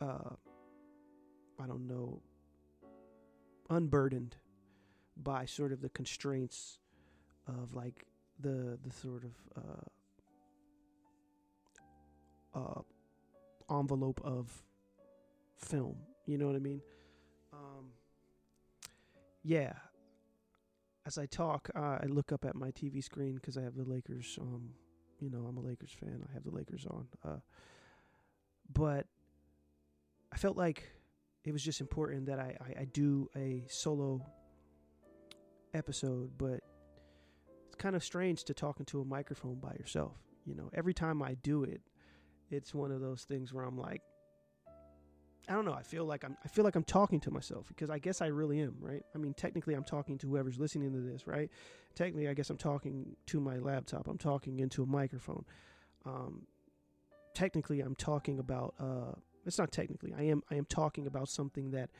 [0.00, 0.34] uh,
[1.60, 2.20] I don't know
[3.70, 4.36] unburdened
[5.16, 6.78] by sort of the constraints
[7.46, 8.06] of like
[8.40, 9.32] the the sort of
[12.54, 12.82] uh, uh,
[13.78, 14.62] envelope of
[15.56, 15.96] film.
[16.26, 16.80] You know what I mean?
[17.52, 17.86] Um,
[19.42, 19.72] yeah.
[21.06, 23.84] As I talk, uh, I look up at my TV screen because I have the
[23.84, 24.38] Lakers.
[24.40, 24.70] Um,
[25.20, 26.22] you know, I'm a Lakers fan.
[26.28, 27.08] I have the Lakers on.
[27.24, 27.38] Uh,
[28.72, 29.06] but
[30.32, 30.90] I felt like
[31.44, 34.24] it was just important that I, I, I do a solo
[35.74, 36.60] episode, but
[37.66, 40.16] it's kind of strange to talk into a microphone by yourself.
[40.44, 41.80] You know, every time I do it,
[42.50, 44.02] it's one of those things where I'm like,
[45.48, 45.72] I don't know.
[45.72, 48.26] I feel like I'm I feel like I'm talking to myself because I guess I
[48.26, 49.02] really am, right?
[49.14, 51.48] I mean, technically I'm talking to whoever's listening to this, right?
[51.94, 54.08] Technically, I guess I'm talking to my laptop.
[54.08, 55.44] I'm talking into a microphone.
[56.04, 56.42] Um,
[57.34, 58.74] technically, I'm talking about.
[58.78, 59.12] Uh,
[59.48, 60.14] it's not technically.
[60.16, 60.42] I am.
[60.50, 61.90] I am talking about something that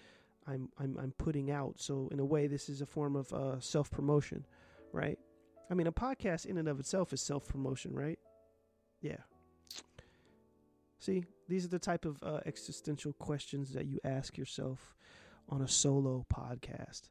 [0.46, 0.68] I'm.
[0.78, 0.96] I'm.
[1.00, 1.74] I'm putting out.
[1.80, 4.44] So in a way, this is a form of uh, self promotion,
[4.92, 5.18] right?
[5.70, 8.18] I mean, a podcast in and of itself is self promotion, right?
[9.00, 9.18] Yeah.
[10.98, 14.94] See, these are the type of uh, existential questions that you ask yourself
[15.48, 17.08] on a solo podcast.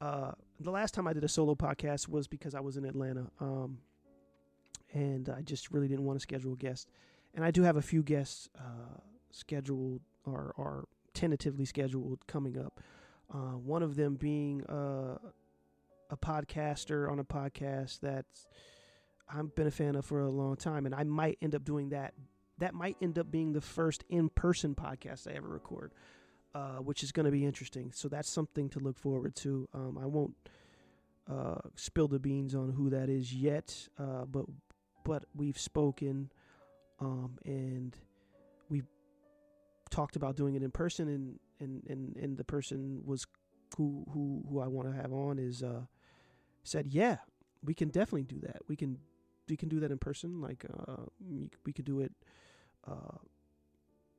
[0.00, 3.30] Uh, the last time I did a solo podcast was because I was in Atlanta,
[3.40, 3.78] um,
[4.92, 6.88] and I just really didn't want to schedule a guest.
[7.34, 9.00] And I do have a few guests uh,
[9.38, 10.84] scheduled or, or
[11.14, 12.80] tentatively scheduled coming up.
[13.32, 15.18] Uh, one of them being uh,
[16.10, 18.46] a podcaster on a podcast that's
[19.30, 21.90] I've been a fan of for a long time, and I might end up doing
[21.90, 22.14] that
[22.58, 25.92] that might end up being the first in person podcast I ever record,
[26.54, 27.92] uh, which is going to be interesting.
[27.92, 29.68] So that's something to look forward to.
[29.72, 30.34] Um, I won't
[31.30, 34.46] uh, spill the beans on who that is yet, uh, but
[35.04, 36.30] but we've spoken
[37.00, 37.96] um, and
[39.90, 43.26] talked about doing it in person, and and and, and the person was
[43.76, 45.82] who who who I want to have on is uh,
[46.62, 47.18] said, yeah,
[47.64, 48.58] we can definitely do that.
[48.68, 48.98] We can
[49.48, 50.40] we can do that in person.
[50.40, 51.04] Like uh,
[51.64, 52.12] we could do it
[52.86, 53.18] uh,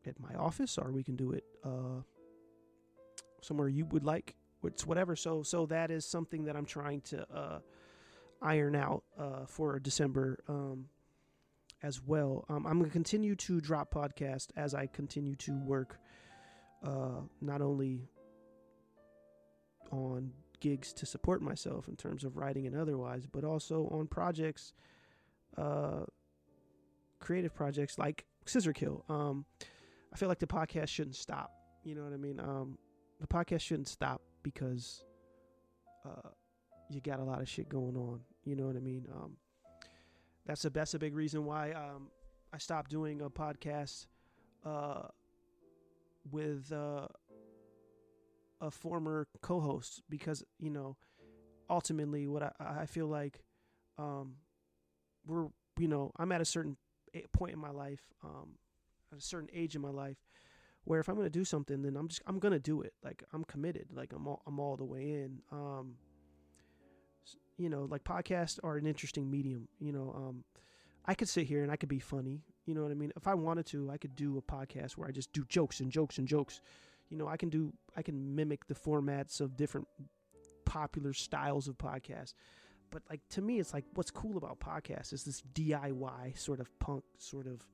[0.06, 2.02] at my office, or we can do it uh,
[3.42, 4.36] somewhere you would like.
[4.64, 5.16] It's whatever.
[5.16, 7.60] So so that is something that I'm trying to uh,
[8.42, 10.86] iron out uh, for December um,
[11.84, 12.46] as well.
[12.50, 16.00] Um, I'm gonna continue to drop podcast as I continue to work
[16.84, 18.10] uh, not only
[19.92, 24.74] on gigs to support myself in terms of writing and otherwise, but also on projects,
[25.58, 26.02] uh,
[27.20, 29.04] creative projects like Scissor Kill.
[29.10, 29.46] Um,
[30.14, 31.52] I feel like the podcast shouldn't stop.
[31.84, 32.40] You know what I mean?
[32.40, 32.78] Um,
[33.20, 35.04] the podcast shouldn't stop because
[36.06, 36.30] uh,
[36.90, 38.22] you got a lot of shit going on.
[38.44, 39.08] You know what I mean?
[39.14, 39.38] Um,
[40.50, 42.08] that's a that's a big reason why um,
[42.52, 44.08] I stopped doing a podcast
[44.66, 45.04] uh,
[46.32, 47.06] with uh,
[48.60, 50.98] a former co-host because you know
[51.70, 53.44] ultimately what I, I feel like
[54.00, 54.38] um,
[55.28, 56.78] we're you know I'm at a certain
[57.32, 58.54] point in my life, um,
[59.16, 60.18] a certain age in my life,
[60.84, 62.94] where if I'm gonna do something, then I'm just I'm gonna do it.
[63.04, 63.90] Like I'm committed.
[63.94, 65.44] Like I'm all, I'm all the way in.
[65.52, 65.98] Um,
[67.60, 69.68] you know, like podcasts are an interesting medium.
[69.80, 70.44] You know, um,
[71.06, 72.42] I could sit here and I could be funny.
[72.66, 73.12] You know what I mean?
[73.16, 75.92] If I wanted to, I could do a podcast where I just do jokes and
[75.92, 76.62] jokes and jokes.
[77.10, 79.88] You know, I can do I can mimic the formats of different
[80.66, 82.34] popular styles of podcasts
[82.92, 86.68] but like to me it's like what's cool about podcasts is this DIY sort of
[86.80, 87.66] punk sort of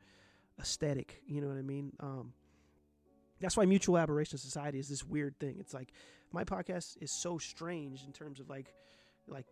[0.59, 1.91] aesthetic, you know what I mean?
[1.99, 2.33] Um
[3.41, 5.57] that's why mutual aberration society is this weird thing.
[5.59, 5.91] It's like
[6.31, 8.73] my podcast is so strange in terms of like
[9.27, 9.47] like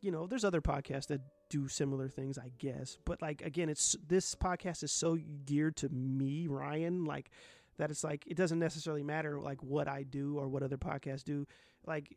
[0.00, 2.96] you know, there's other podcasts that do similar things, I guess.
[3.04, 7.30] But like again, it's this podcast is so geared to me, Ryan, like
[7.78, 11.24] that it's like it doesn't necessarily matter like what I do or what other podcasts
[11.24, 11.46] do.
[11.86, 12.16] Like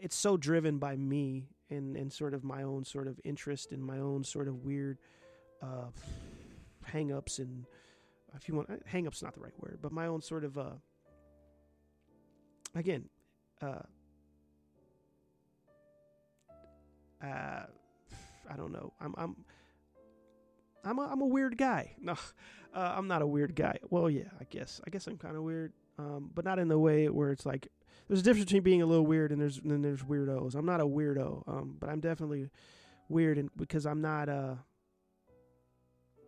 [0.00, 3.84] it's so driven by me and and sort of my own sort of interest and
[3.84, 4.98] my own sort of weird
[5.62, 5.86] uh,
[6.84, 7.64] hang-ups and
[8.34, 10.70] if you want hang-ups not the right word but my own sort of uh,
[12.74, 13.08] again
[13.62, 13.80] uh,
[17.22, 17.66] uh,
[18.50, 19.36] I don't know I'm I'm
[20.84, 22.12] I'm a, I'm a weird guy no
[22.74, 25.42] uh, I'm not a weird guy well yeah I guess I guess I'm kind of
[25.42, 27.68] weird um, but not in the way where it's like
[28.08, 30.54] there's a difference between being a little weird and there's and there's weirdos.
[30.54, 32.48] I'm not a weirdo, um, but I'm definitely
[33.08, 34.54] weird and because I'm not uh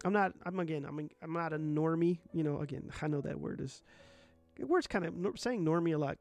[0.05, 3.41] I'm not I'm again I'm I'm not a normie, you know, again, I know that
[3.41, 3.83] word is
[4.61, 6.19] word's kind of saying normie a lot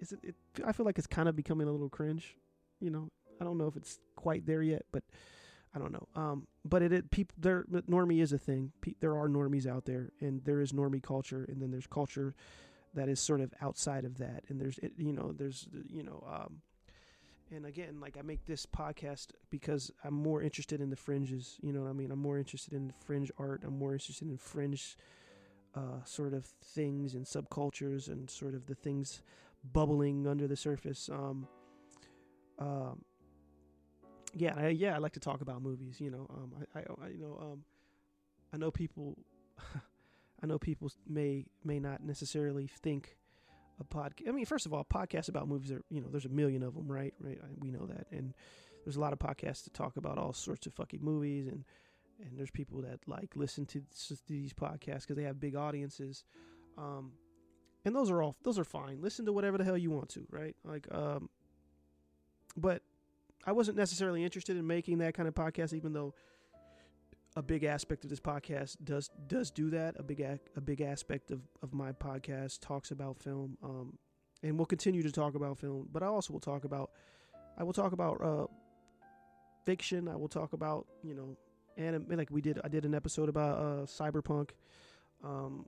[0.00, 2.36] is it, it I feel like it's kind of becoming a little cringe,
[2.80, 3.08] you know.
[3.40, 5.04] I don't know if it's quite there yet, but
[5.74, 6.08] I don't know.
[6.14, 8.72] Um, but it, it people there normie is a thing.
[8.80, 12.34] Pe- there are normies out there, and there is normie culture, and then there's culture
[12.96, 16.60] that is sort of outside of that and there's you know there's you know um,
[17.54, 21.72] and again like i make this podcast because i'm more interested in the fringes you
[21.72, 24.96] know what i mean i'm more interested in fringe art i'm more interested in fringe
[25.74, 29.20] uh, sort of things and subcultures and sort of the things
[29.74, 31.46] bubbling under the surface um,
[32.58, 33.02] um
[34.36, 37.08] yeah I, yeah i like to talk about movies you know um i, I, I
[37.08, 37.64] you know um
[38.52, 39.16] i know people
[40.42, 43.16] I know people may may not necessarily think
[43.80, 44.28] a podcast.
[44.28, 46.74] I mean, first of all, podcasts about movies are you know there's a million of
[46.74, 47.14] them, right?
[47.20, 48.34] Right, we know that, and
[48.84, 51.64] there's a lot of podcasts to talk about all sorts of fucking movies, and
[52.20, 56.24] and there's people that like listen to, to these podcasts because they have big audiences,
[56.76, 57.12] um,
[57.84, 59.00] and those are all those are fine.
[59.00, 60.56] Listen to whatever the hell you want to, right?
[60.64, 61.30] Like, um,
[62.56, 62.82] but
[63.46, 66.14] I wasn't necessarily interested in making that kind of podcast, even though
[67.36, 69.94] a big aspect of this podcast does does do that.
[69.98, 73.98] A big a, big aspect of, of my podcast talks about film, um,
[74.42, 75.88] and we'll continue to talk about film.
[75.92, 76.90] But I also will talk about
[77.56, 78.46] I will talk about uh,
[79.64, 80.08] fiction.
[80.08, 81.36] I will talk about you know
[81.76, 82.58] anime like we did.
[82.64, 84.50] I did an episode about uh, cyberpunk.
[85.22, 85.66] Um,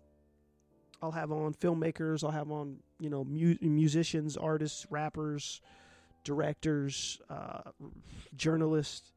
[1.01, 2.25] I'll have on filmmakers.
[2.25, 5.61] I'll have on you know mu- musicians, artists, rappers,
[6.29, 7.71] directors, uh,
[8.37, 9.13] journalists.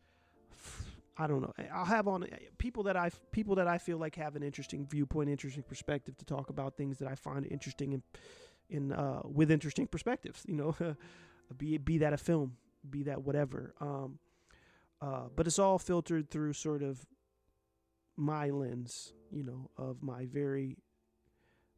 [1.17, 1.53] I don't know.
[1.73, 2.25] I'll have on
[2.57, 6.25] people that I people that I feel like have an interesting viewpoint, interesting perspective to
[6.25, 8.03] talk about things that I find interesting in
[8.69, 10.43] in uh, with interesting perspectives.
[10.47, 10.95] You know,
[11.57, 12.55] be be that a film,
[12.89, 13.73] be that whatever.
[13.81, 14.17] Um,
[15.01, 17.05] uh, but it's all filtered through sort of
[18.15, 20.77] my lens, you know, of my very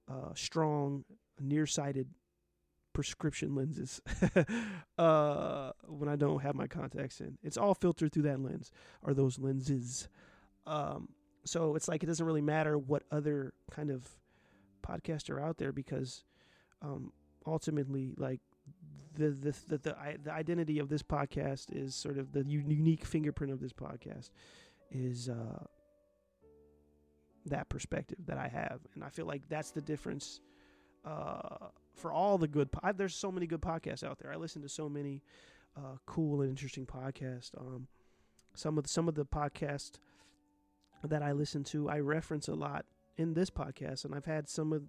[0.08, 1.06] uh, strong,
[1.40, 2.08] nearsighted
[2.94, 4.02] prescription lenses
[4.98, 7.38] uh, when I don't have my contacts in.
[7.44, 8.72] It's all filtered through that lens
[9.02, 10.08] or those lenses.
[10.66, 11.10] Um,
[11.46, 14.08] so it's like it doesn't really matter what other kind of
[14.82, 16.24] podcasts are out there because
[16.82, 17.12] um,
[17.46, 18.42] ultimately, like
[19.16, 23.52] the the the the, the identity of this podcast is sort of the unique fingerprint
[23.52, 24.30] of this podcast
[24.92, 25.64] is uh,
[27.46, 30.40] that perspective that I have, and I feel like that's the difference.
[31.06, 32.72] Uh, for all the good.
[32.72, 34.32] Po- there's so many good podcasts out there.
[34.32, 35.22] I listen to so many
[35.78, 37.52] uh, cool and interesting podcasts.
[37.60, 37.88] Um,
[38.56, 39.94] some of the, some of the podcasts
[41.04, 42.86] that I listen to, I reference a lot
[43.18, 44.84] in this podcast, and I've had some of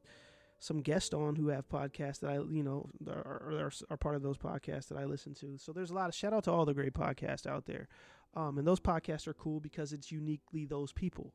[0.61, 4.23] some guests on who have podcasts that I, you know, are, are, are, part of
[4.23, 5.59] those podcasts that I listen to.
[5.59, 7.87] So there's a lot of shout out to all the great podcasts out there.
[8.35, 11.35] Um, and those podcasts are cool because it's uniquely those people.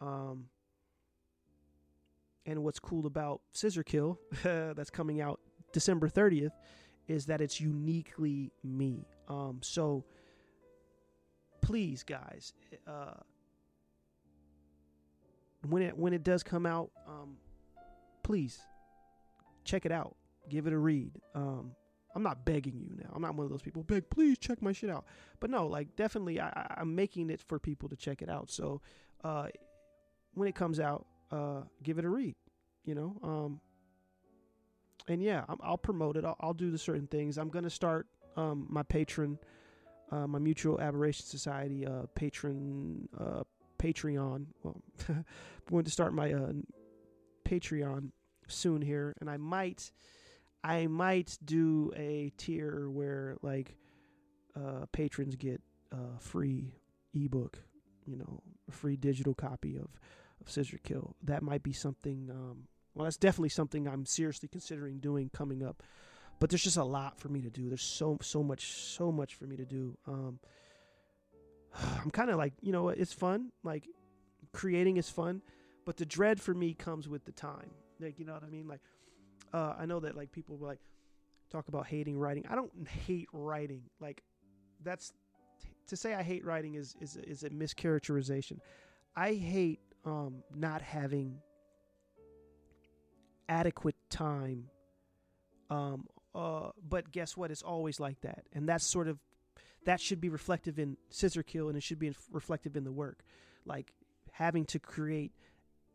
[0.00, 0.46] Um,
[2.48, 5.38] and what's cool about Scissor Kill, that's coming out
[5.72, 6.52] December 30th,
[7.06, 9.06] is that it's uniquely me.
[9.28, 10.04] Um, so
[11.60, 12.54] please, guys,
[12.86, 13.20] uh,
[15.68, 17.36] when it when it does come out, um,
[18.22, 18.58] please
[19.64, 20.16] check it out.
[20.48, 21.12] Give it a read.
[21.34, 21.72] Um,
[22.14, 23.10] I'm not begging you now.
[23.14, 23.82] I'm not one of those people.
[23.82, 25.04] Beg, please check my shit out.
[25.38, 28.50] But no, like definitely, I, I'm making it for people to check it out.
[28.50, 28.80] So
[29.22, 29.48] uh,
[30.32, 32.34] when it comes out, uh, give it a read.
[32.84, 33.60] You know, um,
[35.08, 36.24] and yeah, i will promote it.
[36.24, 37.36] I'll, I'll, do the certain things.
[37.36, 38.06] I'm gonna start
[38.36, 39.38] um, my patron,
[40.10, 43.42] uh, my Mutual Aberration Society uh, patron uh,
[43.78, 44.46] Patreon.
[44.62, 45.24] Well, I'm
[45.70, 46.52] going to start my uh,
[47.44, 48.10] Patreon
[48.48, 49.90] soon here, and I might,
[50.62, 53.76] I might do a tier where like
[54.56, 55.60] uh, patrons get
[55.92, 56.74] a free
[57.14, 57.58] ebook,
[58.06, 59.88] you know, a free digital copy of
[60.48, 61.14] Scissor Kill.
[61.22, 62.28] That might be something.
[62.30, 65.82] Um, well, that's definitely something I'm seriously considering doing coming up.
[66.40, 67.68] But there's just a lot for me to do.
[67.68, 69.96] There's so so much so much for me to do.
[70.06, 70.38] Um,
[72.02, 73.50] I'm kind of like you know it's fun.
[73.64, 73.88] Like
[74.52, 75.42] creating is fun,
[75.84, 77.70] but the dread for me comes with the time.
[78.00, 78.68] Like you know what I mean.
[78.68, 78.80] Like
[79.52, 80.80] uh, I know that like people will like
[81.50, 82.44] talk about hating writing.
[82.48, 82.72] I don't
[83.06, 83.82] hate writing.
[84.00, 84.22] Like
[84.82, 85.12] that's
[85.88, 88.58] to say I hate writing is is is a mischaracterization.
[89.16, 91.38] I hate um, not having
[93.48, 94.64] adequate time.
[95.70, 97.50] Um, uh, but guess what?
[97.50, 99.18] It's always like that, and that's sort of
[99.84, 103.22] that should be reflective in Scissor Kill, and it should be reflective in the work,
[103.64, 103.92] like
[104.32, 105.32] having to create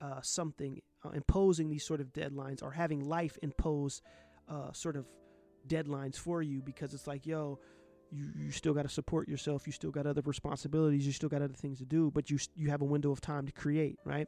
[0.02, 4.02] uh, something, uh, imposing these sort of deadlines, or having life impose
[4.50, 5.06] uh, sort of
[5.68, 7.60] deadlines for you because it's like, yo,
[8.14, 9.66] you, you still got to support yourself.
[9.66, 11.06] You still got other responsibilities.
[11.06, 13.46] You still got other things to do, but you you have a window of time
[13.46, 14.28] to create, right?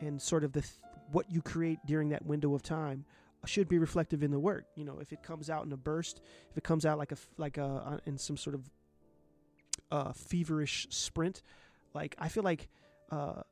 [0.00, 0.74] And sort of the th-
[1.10, 3.04] what you create during that window of time
[3.46, 4.66] should be reflective in the work.
[4.74, 6.20] You know, if it comes out in a burst,
[6.50, 8.70] if it comes out like a like a uh, in some sort of
[9.90, 11.42] uh, feverish sprint,
[11.94, 12.68] like I feel like
[13.10, 13.42] uh,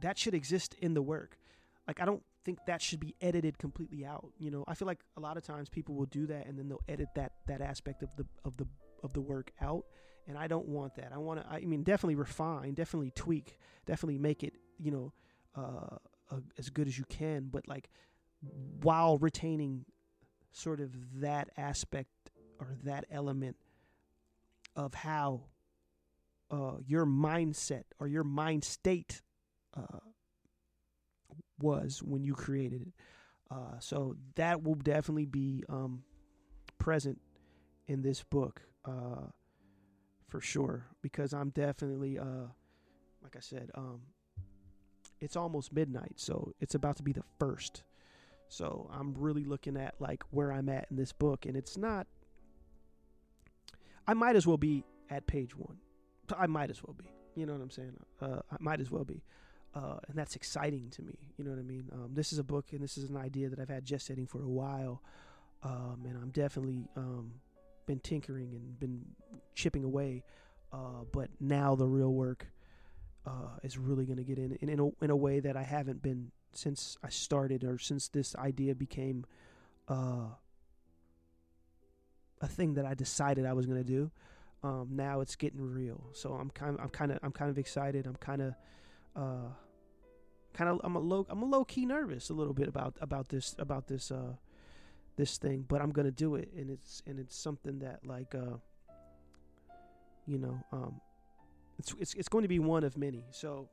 [0.00, 1.38] that should exist in the work.
[1.86, 4.32] Like I don't think that should be edited completely out.
[4.38, 6.68] You know, I feel like a lot of times people will do that and then
[6.68, 8.66] they'll edit that that aspect of the of the
[9.02, 9.84] of the work out
[10.28, 11.12] and I don't want that.
[11.12, 15.12] I want to I mean definitely refine, definitely tweak, definitely make it, you know,
[15.56, 15.96] uh,
[16.30, 17.88] uh, as good as you can, but like
[18.82, 19.84] while retaining
[20.52, 22.10] sort of that aspect
[22.58, 23.56] or that element
[24.74, 25.42] of how
[26.50, 29.22] uh, your mindset or your mind state
[29.76, 29.98] uh,
[31.60, 32.92] was when you created it.
[33.50, 36.02] Uh, so that will definitely be um,
[36.78, 37.20] present
[37.86, 39.26] in this book uh,
[40.28, 42.48] for sure because I'm definitely, uh,
[43.22, 44.00] like I said, um,
[45.20, 47.82] it's almost midnight, so it's about to be the first.
[48.48, 52.06] So I'm really looking at like where I'm at in this book, and it's not.
[54.06, 55.78] I might as well be at page one.
[56.36, 57.06] I might as well be.
[57.34, 57.96] You know what I'm saying?
[58.20, 59.22] Uh, I might as well be.
[59.74, 61.18] Uh, and that's exciting to me.
[61.36, 61.90] You know what I mean?
[61.92, 64.42] Um, this is a book, and this is an idea that I've had gestating for
[64.42, 65.02] a while,
[65.62, 67.32] um, and I'm definitely um,
[67.86, 69.04] been tinkering and been
[69.54, 70.24] chipping away.
[70.72, 72.46] Uh, but now the real work
[73.26, 75.62] uh, is really going to get in in, in a, in a way that I
[75.62, 79.24] haven't been since I started or since this idea became
[79.88, 80.28] uh,
[82.40, 84.10] a thing that I decided I was going to do.
[84.62, 88.06] Um, now it's getting real, so I'm kind I'm kind of I'm kind of excited.
[88.06, 88.54] I'm kind of
[89.14, 89.48] uh,
[90.54, 93.28] kind of I'm a low I'm a low key nervous a little bit about about
[93.28, 94.34] this about this uh,
[95.16, 98.56] this thing, but I'm gonna do it, and it's and it's something that like uh,
[100.26, 101.00] you know um,
[101.78, 103.24] it's it's it's going to be one of many.
[103.30, 103.68] So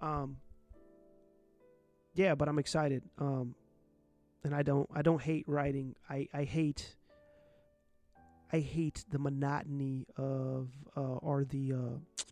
[0.00, 0.36] um,
[2.14, 3.02] yeah, but I'm excited.
[3.18, 3.54] Um,
[4.44, 5.94] and I don't I don't hate writing.
[6.08, 6.96] I I hate
[8.52, 12.22] I hate the monotony of uh, or the uh,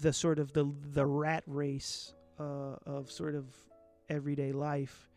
[0.00, 3.46] the sort of the the rat race uh, of sort of
[4.08, 5.08] everyday life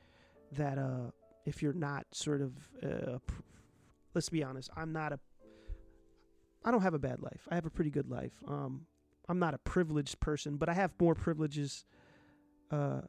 [0.54, 1.12] that uh,
[1.46, 3.18] if you're not sort of uh,
[4.14, 5.20] let's be honest, I'm not a
[6.64, 7.48] I don't have a bad life.
[7.50, 8.34] I have a pretty good life.
[8.48, 8.86] Um,
[9.28, 11.86] I'm not a privileged person, but I have more privileges
[12.70, 13.02] uh,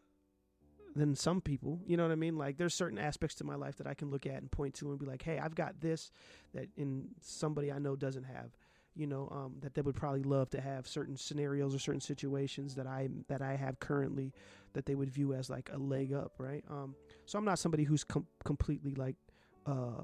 [0.95, 1.80] than some people.
[1.87, 2.37] You know what I mean?
[2.37, 4.91] Like there's certain aspects to my life that I can look at and point to
[4.91, 6.11] and be like, "Hey, I've got this
[6.55, 8.57] that in somebody I know doesn't have."
[8.95, 12.74] You know, um, that they would probably love to have certain scenarios or certain situations
[12.74, 14.33] that I that I have currently
[14.75, 16.64] that they would view as like a leg up, right?
[16.70, 16.95] Um,
[17.27, 19.16] so I'm not somebody who's com- completely like
[19.66, 20.03] uh,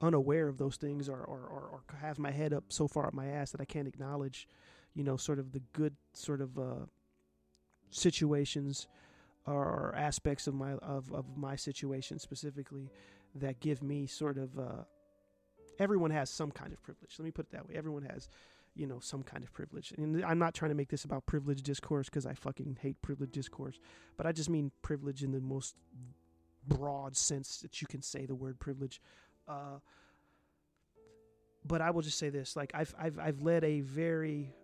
[0.00, 3.14] unaware of those things or, or, or, or have my head up so far up
[3.14, 4.48] my ass that I can't acknowledge,
[4.94, 6.86] you know, sort of the good sort of uh,
[7.90, 8.86] situations
[9.46, 12.90] or aspects of my of, of my situation specifically
[13.34, 14.84] that give me sort of uh,
[15.78, 17.16] everyone has some kind of privilege.
[17.18, 17.74] Let me put it that way.
[17.74, 18.28] Everyone has,
[18.74, 19.92] you know, some kind of privilege.
[19.96, 23.32] And I'm not trying to make this about privilege discourse because I fucking hate privilege
[23.32, 23.78] discourse,
[24.16, 25.76] but I just mean privilege in the most
[26.66, 29.00] broad sense that you can say the word privilege.
[29.46, 29.78] Uh,
[31.66, 34.54] but I will just say this: like I've I've I've led a very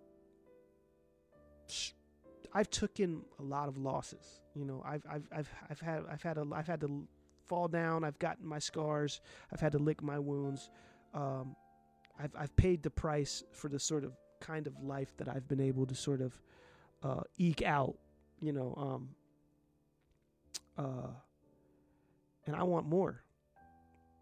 [2.52, 4.40] I've taken a lot of losses.
[4.54, 7.06] You know, I've I've I've I've had I've had a I've had to
[7.46, 8.04] fall down.
[8.04, 9.20] I've gotten my scars.
[9.52, 10.70] I've had to lick my wounds.
[11.14, 11.56] Um,
[12.22, 15.60] I've I've paid the price for the sort of kind of life that I've been
[15.60, 16.32] able to sort of
[17.02, 17.96] uh, eke out.
[18.40, 19.08] You know, um,
[20.78, 21.10] uh,
[22.46, 23.22] and I want more.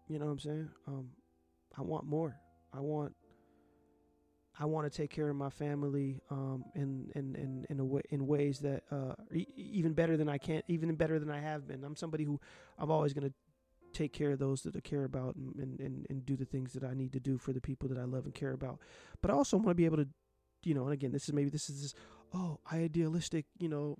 [0.07, 0.69] You know what I'm saying?
[0.87, 1.09] Um,
[1.77, 2.35] I want more.
[2.73, 3.15] I want
[4.59, 8.01] I want to take care of my family um, in in in in, a way,
[8.09, 11.67] in ways that uh, e- even better than I can, even better than I have
[11.67, 11.83] been.
[11.83, 12.39] I'm somebody who
[12.77, 13.33] I'm always to
[13.93, 16.83] take care of those that I care about and, and and do the things that
[16.83, 18.79] I need to do for the people that I love and care about.
[19.21, 20.07] But I also want to be able to,
[20.63, 21.93] you know, and again, this is maybe this is this
[22.33, 23.97] oh idealistic, you know,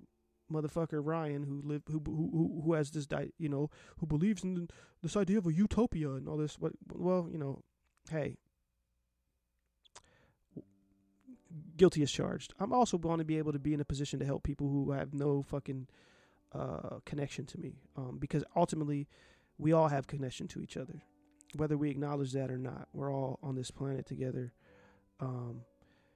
[0.50, 4.68] motherfucker Ryan who live who who who has this di- you know who believes in
[5.02, 6.58] this idea of a utopia and all this.
[6.58, 7.62] What well, you know,
[8.10, 8.36] hey,
[11.76, 12.54] guilty as charged.
[12.58, 14.92] I'm also going to be able to be in a position to help people who
[14.92, 15.88] have no fucking
[16.52, 19.08] uh, connection to me, um, because ultimately,
[19.60, 21.02] we all have connection to each other,
[21.56, 22.88] whether we acknowledge that or not.
[22.92, 24.52] We're all on this planet together.
[25.20, 25.62] Um,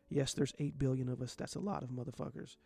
[0.09, 1.35] yes, there's eight billion of us.
[1.35, 2.57] That's a lot of motherfuckers.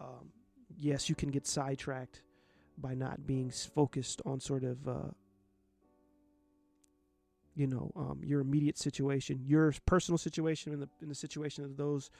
[0.00, 0.30] Um,
[0.76, 2.22] yes, you can get sidetracked
[2.78, 5.10] by not being focused on sort of uh,
[7.54, 11.76] you know um, your immediate situation, your personal situation, in the in the situation of
[11.76, 12.10] those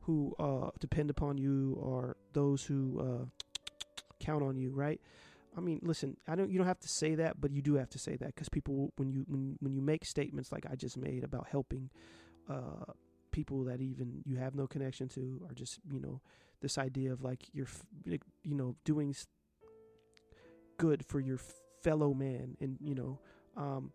[0.00, 3.24] who uh, depend upon you or those who uh,
[4.18, 5.00] count on you, right?
[5.56, 6.50] I mean, listen, I don't.
[6.50, 8.92] You don't have to say that, but you do have to say that because people,
[8.96, 11.90] when you when when you make statements like I just made about helping
[12.48, 12.92] uh,
[13.32, 16.20] people that even you have no connection to, or just you know
[16.60, 17.66] this idea of like you're
[18.04, 19.14] you know doing
[20.78, 21.38] good for your
[21.82, 23.18] fellow man, and you know
[23.56, 23.92] um,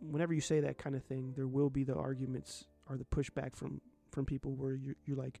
[0.00, 3.56] whenever you say that kind of thing, there will be the arguments or the pushback
[3.56, 3.80] from
[4.10, 5.40] from people where you're, you're like,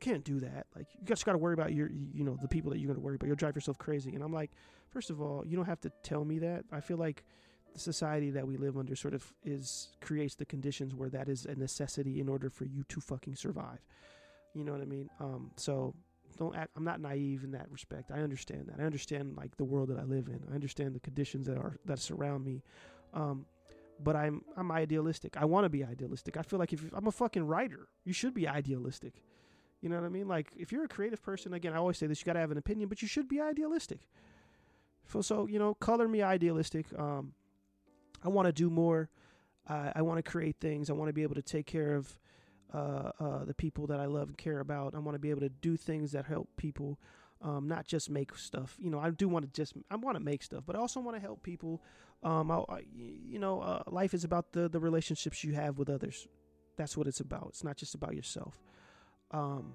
[0.00, 0.66] can't do that.
[0.74, 2.98] Like you just got to worry about your, you know, the people that you're going
[2.98, 3.26] to worry about.
[3.26, 4.14] You'll drive yourself crazy.
[4.14, 4.50] And I'm like,
[4.88, 6.64] first of all, you don't have to tell me that.
[6.72, 7.24] I feel like
[7.72, 11.46] the society that we live under sort of is creates the conditions where that is
[11.46, 13.78] a necessity in order for you to fucking survive.
[14.54, 15.08] You know what I mean?
[15.20, 15.94] Um, so
[16.36, 16.70] don't act.
[16.76, 18.10] I'm not naive in that respect.
[18.10, 18.80] I understand that.
[18.80, 20.40] I understand like the world that I live in.
[20.50, 22.62] I understand the conditions that are that surround me.
[23.14, 23.46] Um,
[24.02, 25.36] but I'm I'm idealistic.
[25.36, 26.36] I want to be idealistic.
[26.36, 29.22] I feel like if I'm a fucking writer, you should be idealistic.
[29.80, 30.28] You know what I mean?
[30.28, 32.50] Like if you're a creative person, again, I always say this: you got to have
[32.50, 34.00] an opinion, but you should be idealistic.
[35.06, 36.86] So, so you know, color me idealistic.
[36.98, 37.32] Um,
[38.22, 39.08] I want to do more.
[39.68, 40.90] Uh, I want to create things.
[40.90, 42.18] I want to be able to take care of
[42.72, 44.94] uh, uh, the people that I love and care about.
[44.94, 46.98] I want to be able to do things that help people,
[47.42, 48.76] um, not just make stuff.
[48.78, 51.00] You know, I do want to just I want to make stuff, but I also
[51.00, 51.82] want to help people.
[52.22, 55.88] Um, I, I, you know, uh, life is about the the relationships you have with
[55.88, 56.28] others.
[56.76, 57.46] That's what it's about.
[57.48, 58.60] It's not just about yourself.
[59.30, 59.74] Um,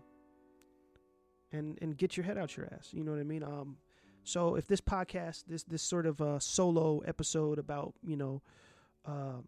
[1.52, 2.90] and and get your head out your ass.
[2.92, 3.44] You know what I mean?
[3.44, 3.78] Um,
[4.24, 8.42] so if this podcast, this this sort of a solo episode about you know,
[9.06, 9.42] uh,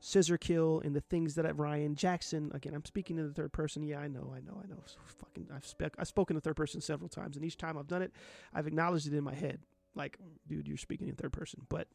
[0.00, 3.82] scissor kill and the things that Ryan Jackson again, I'm speaking in the third person.
[3.82, 4.82] Yeah, I know, I know, I know.
[4.86, 7.88] So fucking, I've spec, I've spoken in third person several times, and each time I've
[7.88, 8.12] done it,
[8.54, 9.60] I've acknowledged it in my head,
[9.94, 11.62] like, dude, you're speaking in third person.
[11.68, 11.88] But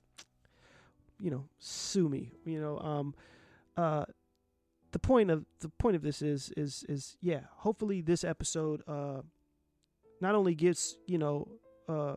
[1.20, 2.32] you know, sue me.
[2.46, 3.16] You know, um,
[3.76, 4.06] uh,
[4.98, 7.42] the point of the point of this is is is yeah.
[7.58, 9.22] Hopefully, this episode uh,
[10.22, 11.48] not only gives you know
[11.88, 12.16] uh,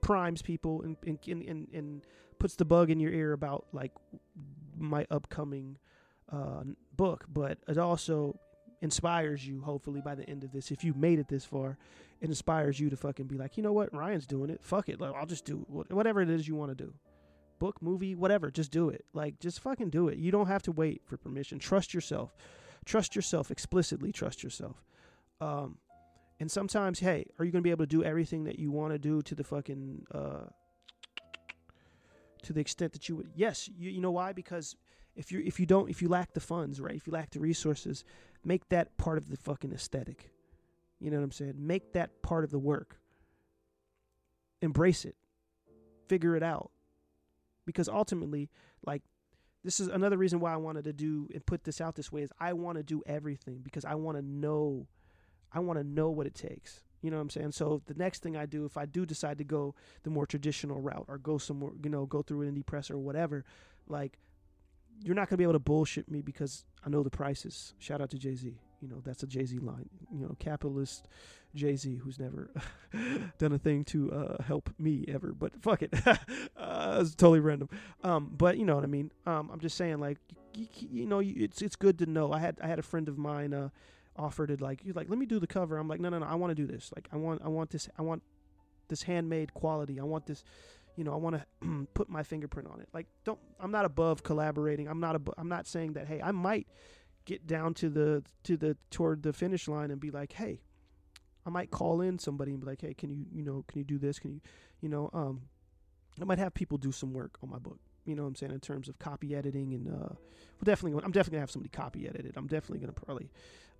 [0.00, 2.02] primes people and, and and and
[2.38, 3.90] puts the bug in your ear about like
[4.76, 5.78] my upcoming
[6.30, 6.62] uh,
[6.94, 8.38] book, but it also
[8.80, 9.60] inspires you.
[9.60, 11.76] Hopefully, by the end of this, if you made it this far,
[12.20, 14.62] it inspires you to fucking be like, you know what, Ryan's doing it.
[14.62, 16.94] Fuck it, like, I'll just do whatever it is you want to do.
[17.58, 19.04] Book, movie, whatever, just do it.
[19.12, 20.18] Like, just fucking do it.
[20.18, 21.58] You don't have to wait for permission.
[21.58, 22.34] Trust yourself.
[22.84, 24.12] Trust yourself explicitly.
[24.12, 24.84] Trust yourself.
[25.40, 25.78] Um,
[26.40, 28.98] and sometimes, hey, are you gonna be able to do everything that you want to
[28.98, 30.44] do to the fucking uh,
[32.42, 33.30] to the extent that you would?
[33.34, 34.32] Yes, you, you know why?
[34.32, 34.76] Because
[35.16, 36.94] if you if you don't if you lack the funds, right?
[36.94, 38.04] If you lack the resources,
[38.44, 40.30] make that part of the fucking aesthetic.
[41.00, 41.54] You know what I'm saying?
[41.56, 43.00] Make that part of the work.
[44.62, 45.16] Embrace it.
[46.08, 46.70] Figure it out.
[47.68, 48.48] Because ultimately,
[48.86, 49.02] like
[49.62, 52.22] this is another reason why I wanted to do and put this out this way
[52.22, 54.86] is I want to do everything because I want to know
[55.52, 56.80] I want to know what it takes.
[57.02, 57.52] You know what I'm saying?
[57.52, 60.80] So the next thing I do, if I do decide to go the more traditional
[60.80, 63.44] route or go somewhere, you know, go through an indie press or whatever,
[63.86, 64.18] like
[65.04, 67.74] you're not gonna be able to bullshit me because I know the prices.
[67.78, 68.54] Shout out to Jay Z.
[68.80, 69.88] You know that's a Jay Z line.
[70.12, 71.08] You know, capitalist
[71.54, 72.50] Jay Z, who's never
[73.38, 75.32] done a thing to uh, help me ever.
[75.32, 75.94] But fuck it,
[76.56, 77.68] uh, it's totally random.
[78.02, 79.10] Um, but you know what I mean.
[79.26, 80.18] Um, I'm just saying, like,
[80.54, 82.32] you, you know, it's it's good to know.
[82.32, 83.54] I had I had a friend of mine.
[83.54, 83.70] Uh,
[84.16, 86.26] offered it like he's like let me do the cover i'm like no no no
[86.26, 88.20] i want to do this like i want i want this i want
[88.88, 90.42] this handmade quality i want this
[90.96, 94.24] you know i want to put my fingerprint on it like don't i'm not above
[94.24, 96.66] collaborating i'm not ab- i'm not saying that hey i might
[97.28, 100.60] get down to the to the toward the finish line and be like hey
[101.44, 103.84] i might call in somebody and be like hey can you you know can you
[103.84, 104.40] do this can you
[104.80, 105.42] you know um
[106.20, 108.52] i might have people do some work on my book you know what I'm saying
[108.52, 112.08] in terms of copy editing and uh, we're definitely I'm definitely gonna have somebody copy
[112.08, 112.32] edit it.
[112.36, 113.30] I'm definitely gonna probably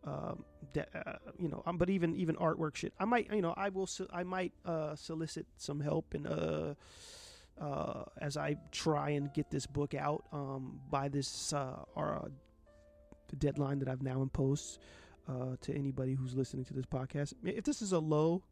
[0.04, 0.44] um,
[0.74, 2.92] de- uh, you know, um, but even even artwork shit.
[3.00, 6.74] I might, you know, I will, so, I might uh, solicit some help and uh,
[7.60, 12.28] uh, as I try and get this book out um, by this uh, or uh,
[13.36, 14.78] deadline that I've now imposed
[15.28, 17.34] uh, to anybody who's listening to this podcast.
[17.44, 18.42] If this is a low,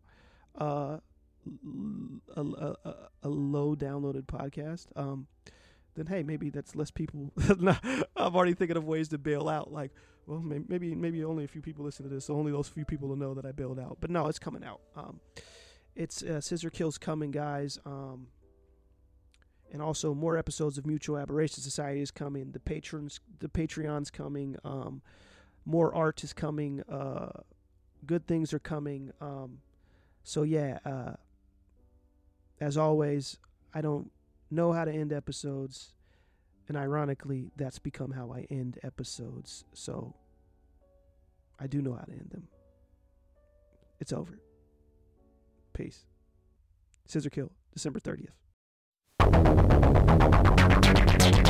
[0.58, 0.98] uh,
[2.36, 5.26] a, a, a low downloaded podcast, um,
[5.94, 7.32] then hey, maybe that's less people.
[7.48, 9.92] I'm already thinking of ways to bail out, like
[10.26, 13.08] well, maybe maybe only a few people listen to this, so only those few people
[13.08, 13.98] will know that I bailed out.
[14.00, 14.80] But no, it's coming out.
[14.96, 15.20] Um,
[15.94, 17.78] it's uh, Scissor Kills coming, guys.
[17.86, 18.26] Um,
[19.72, 22.52] and also more episodes of Mutual Aberration Society is coming.
[22.52, 24.56] The patrons, the Patreon's coming.
[24.64, 25.02] Um,
[25.64, 26.82] more art is coming.
[26.82, 27.40] Uh,
[28.06, 29.12] good things are coming.
[29.20, 29.58] Um,
[30.22, 31.14] so yeah, uh,
[32.60, 33.38] as always,
[33.74, 34.10] I don't
[34.50, 35.92] know how to end episodes.
[36.68, 39.64] And ironically, that's become how I end episodes.
[39.72, 40.14] So
[41.60, 42.48] I do know how to end them.
[44.00, 44.38] It's over.
[45.72, 46.04] Peace.
[47.06, 48.30] Scissor Kill, December 30th.
[49.26, 51.45] ちょっとちょっとちょっとちょっと。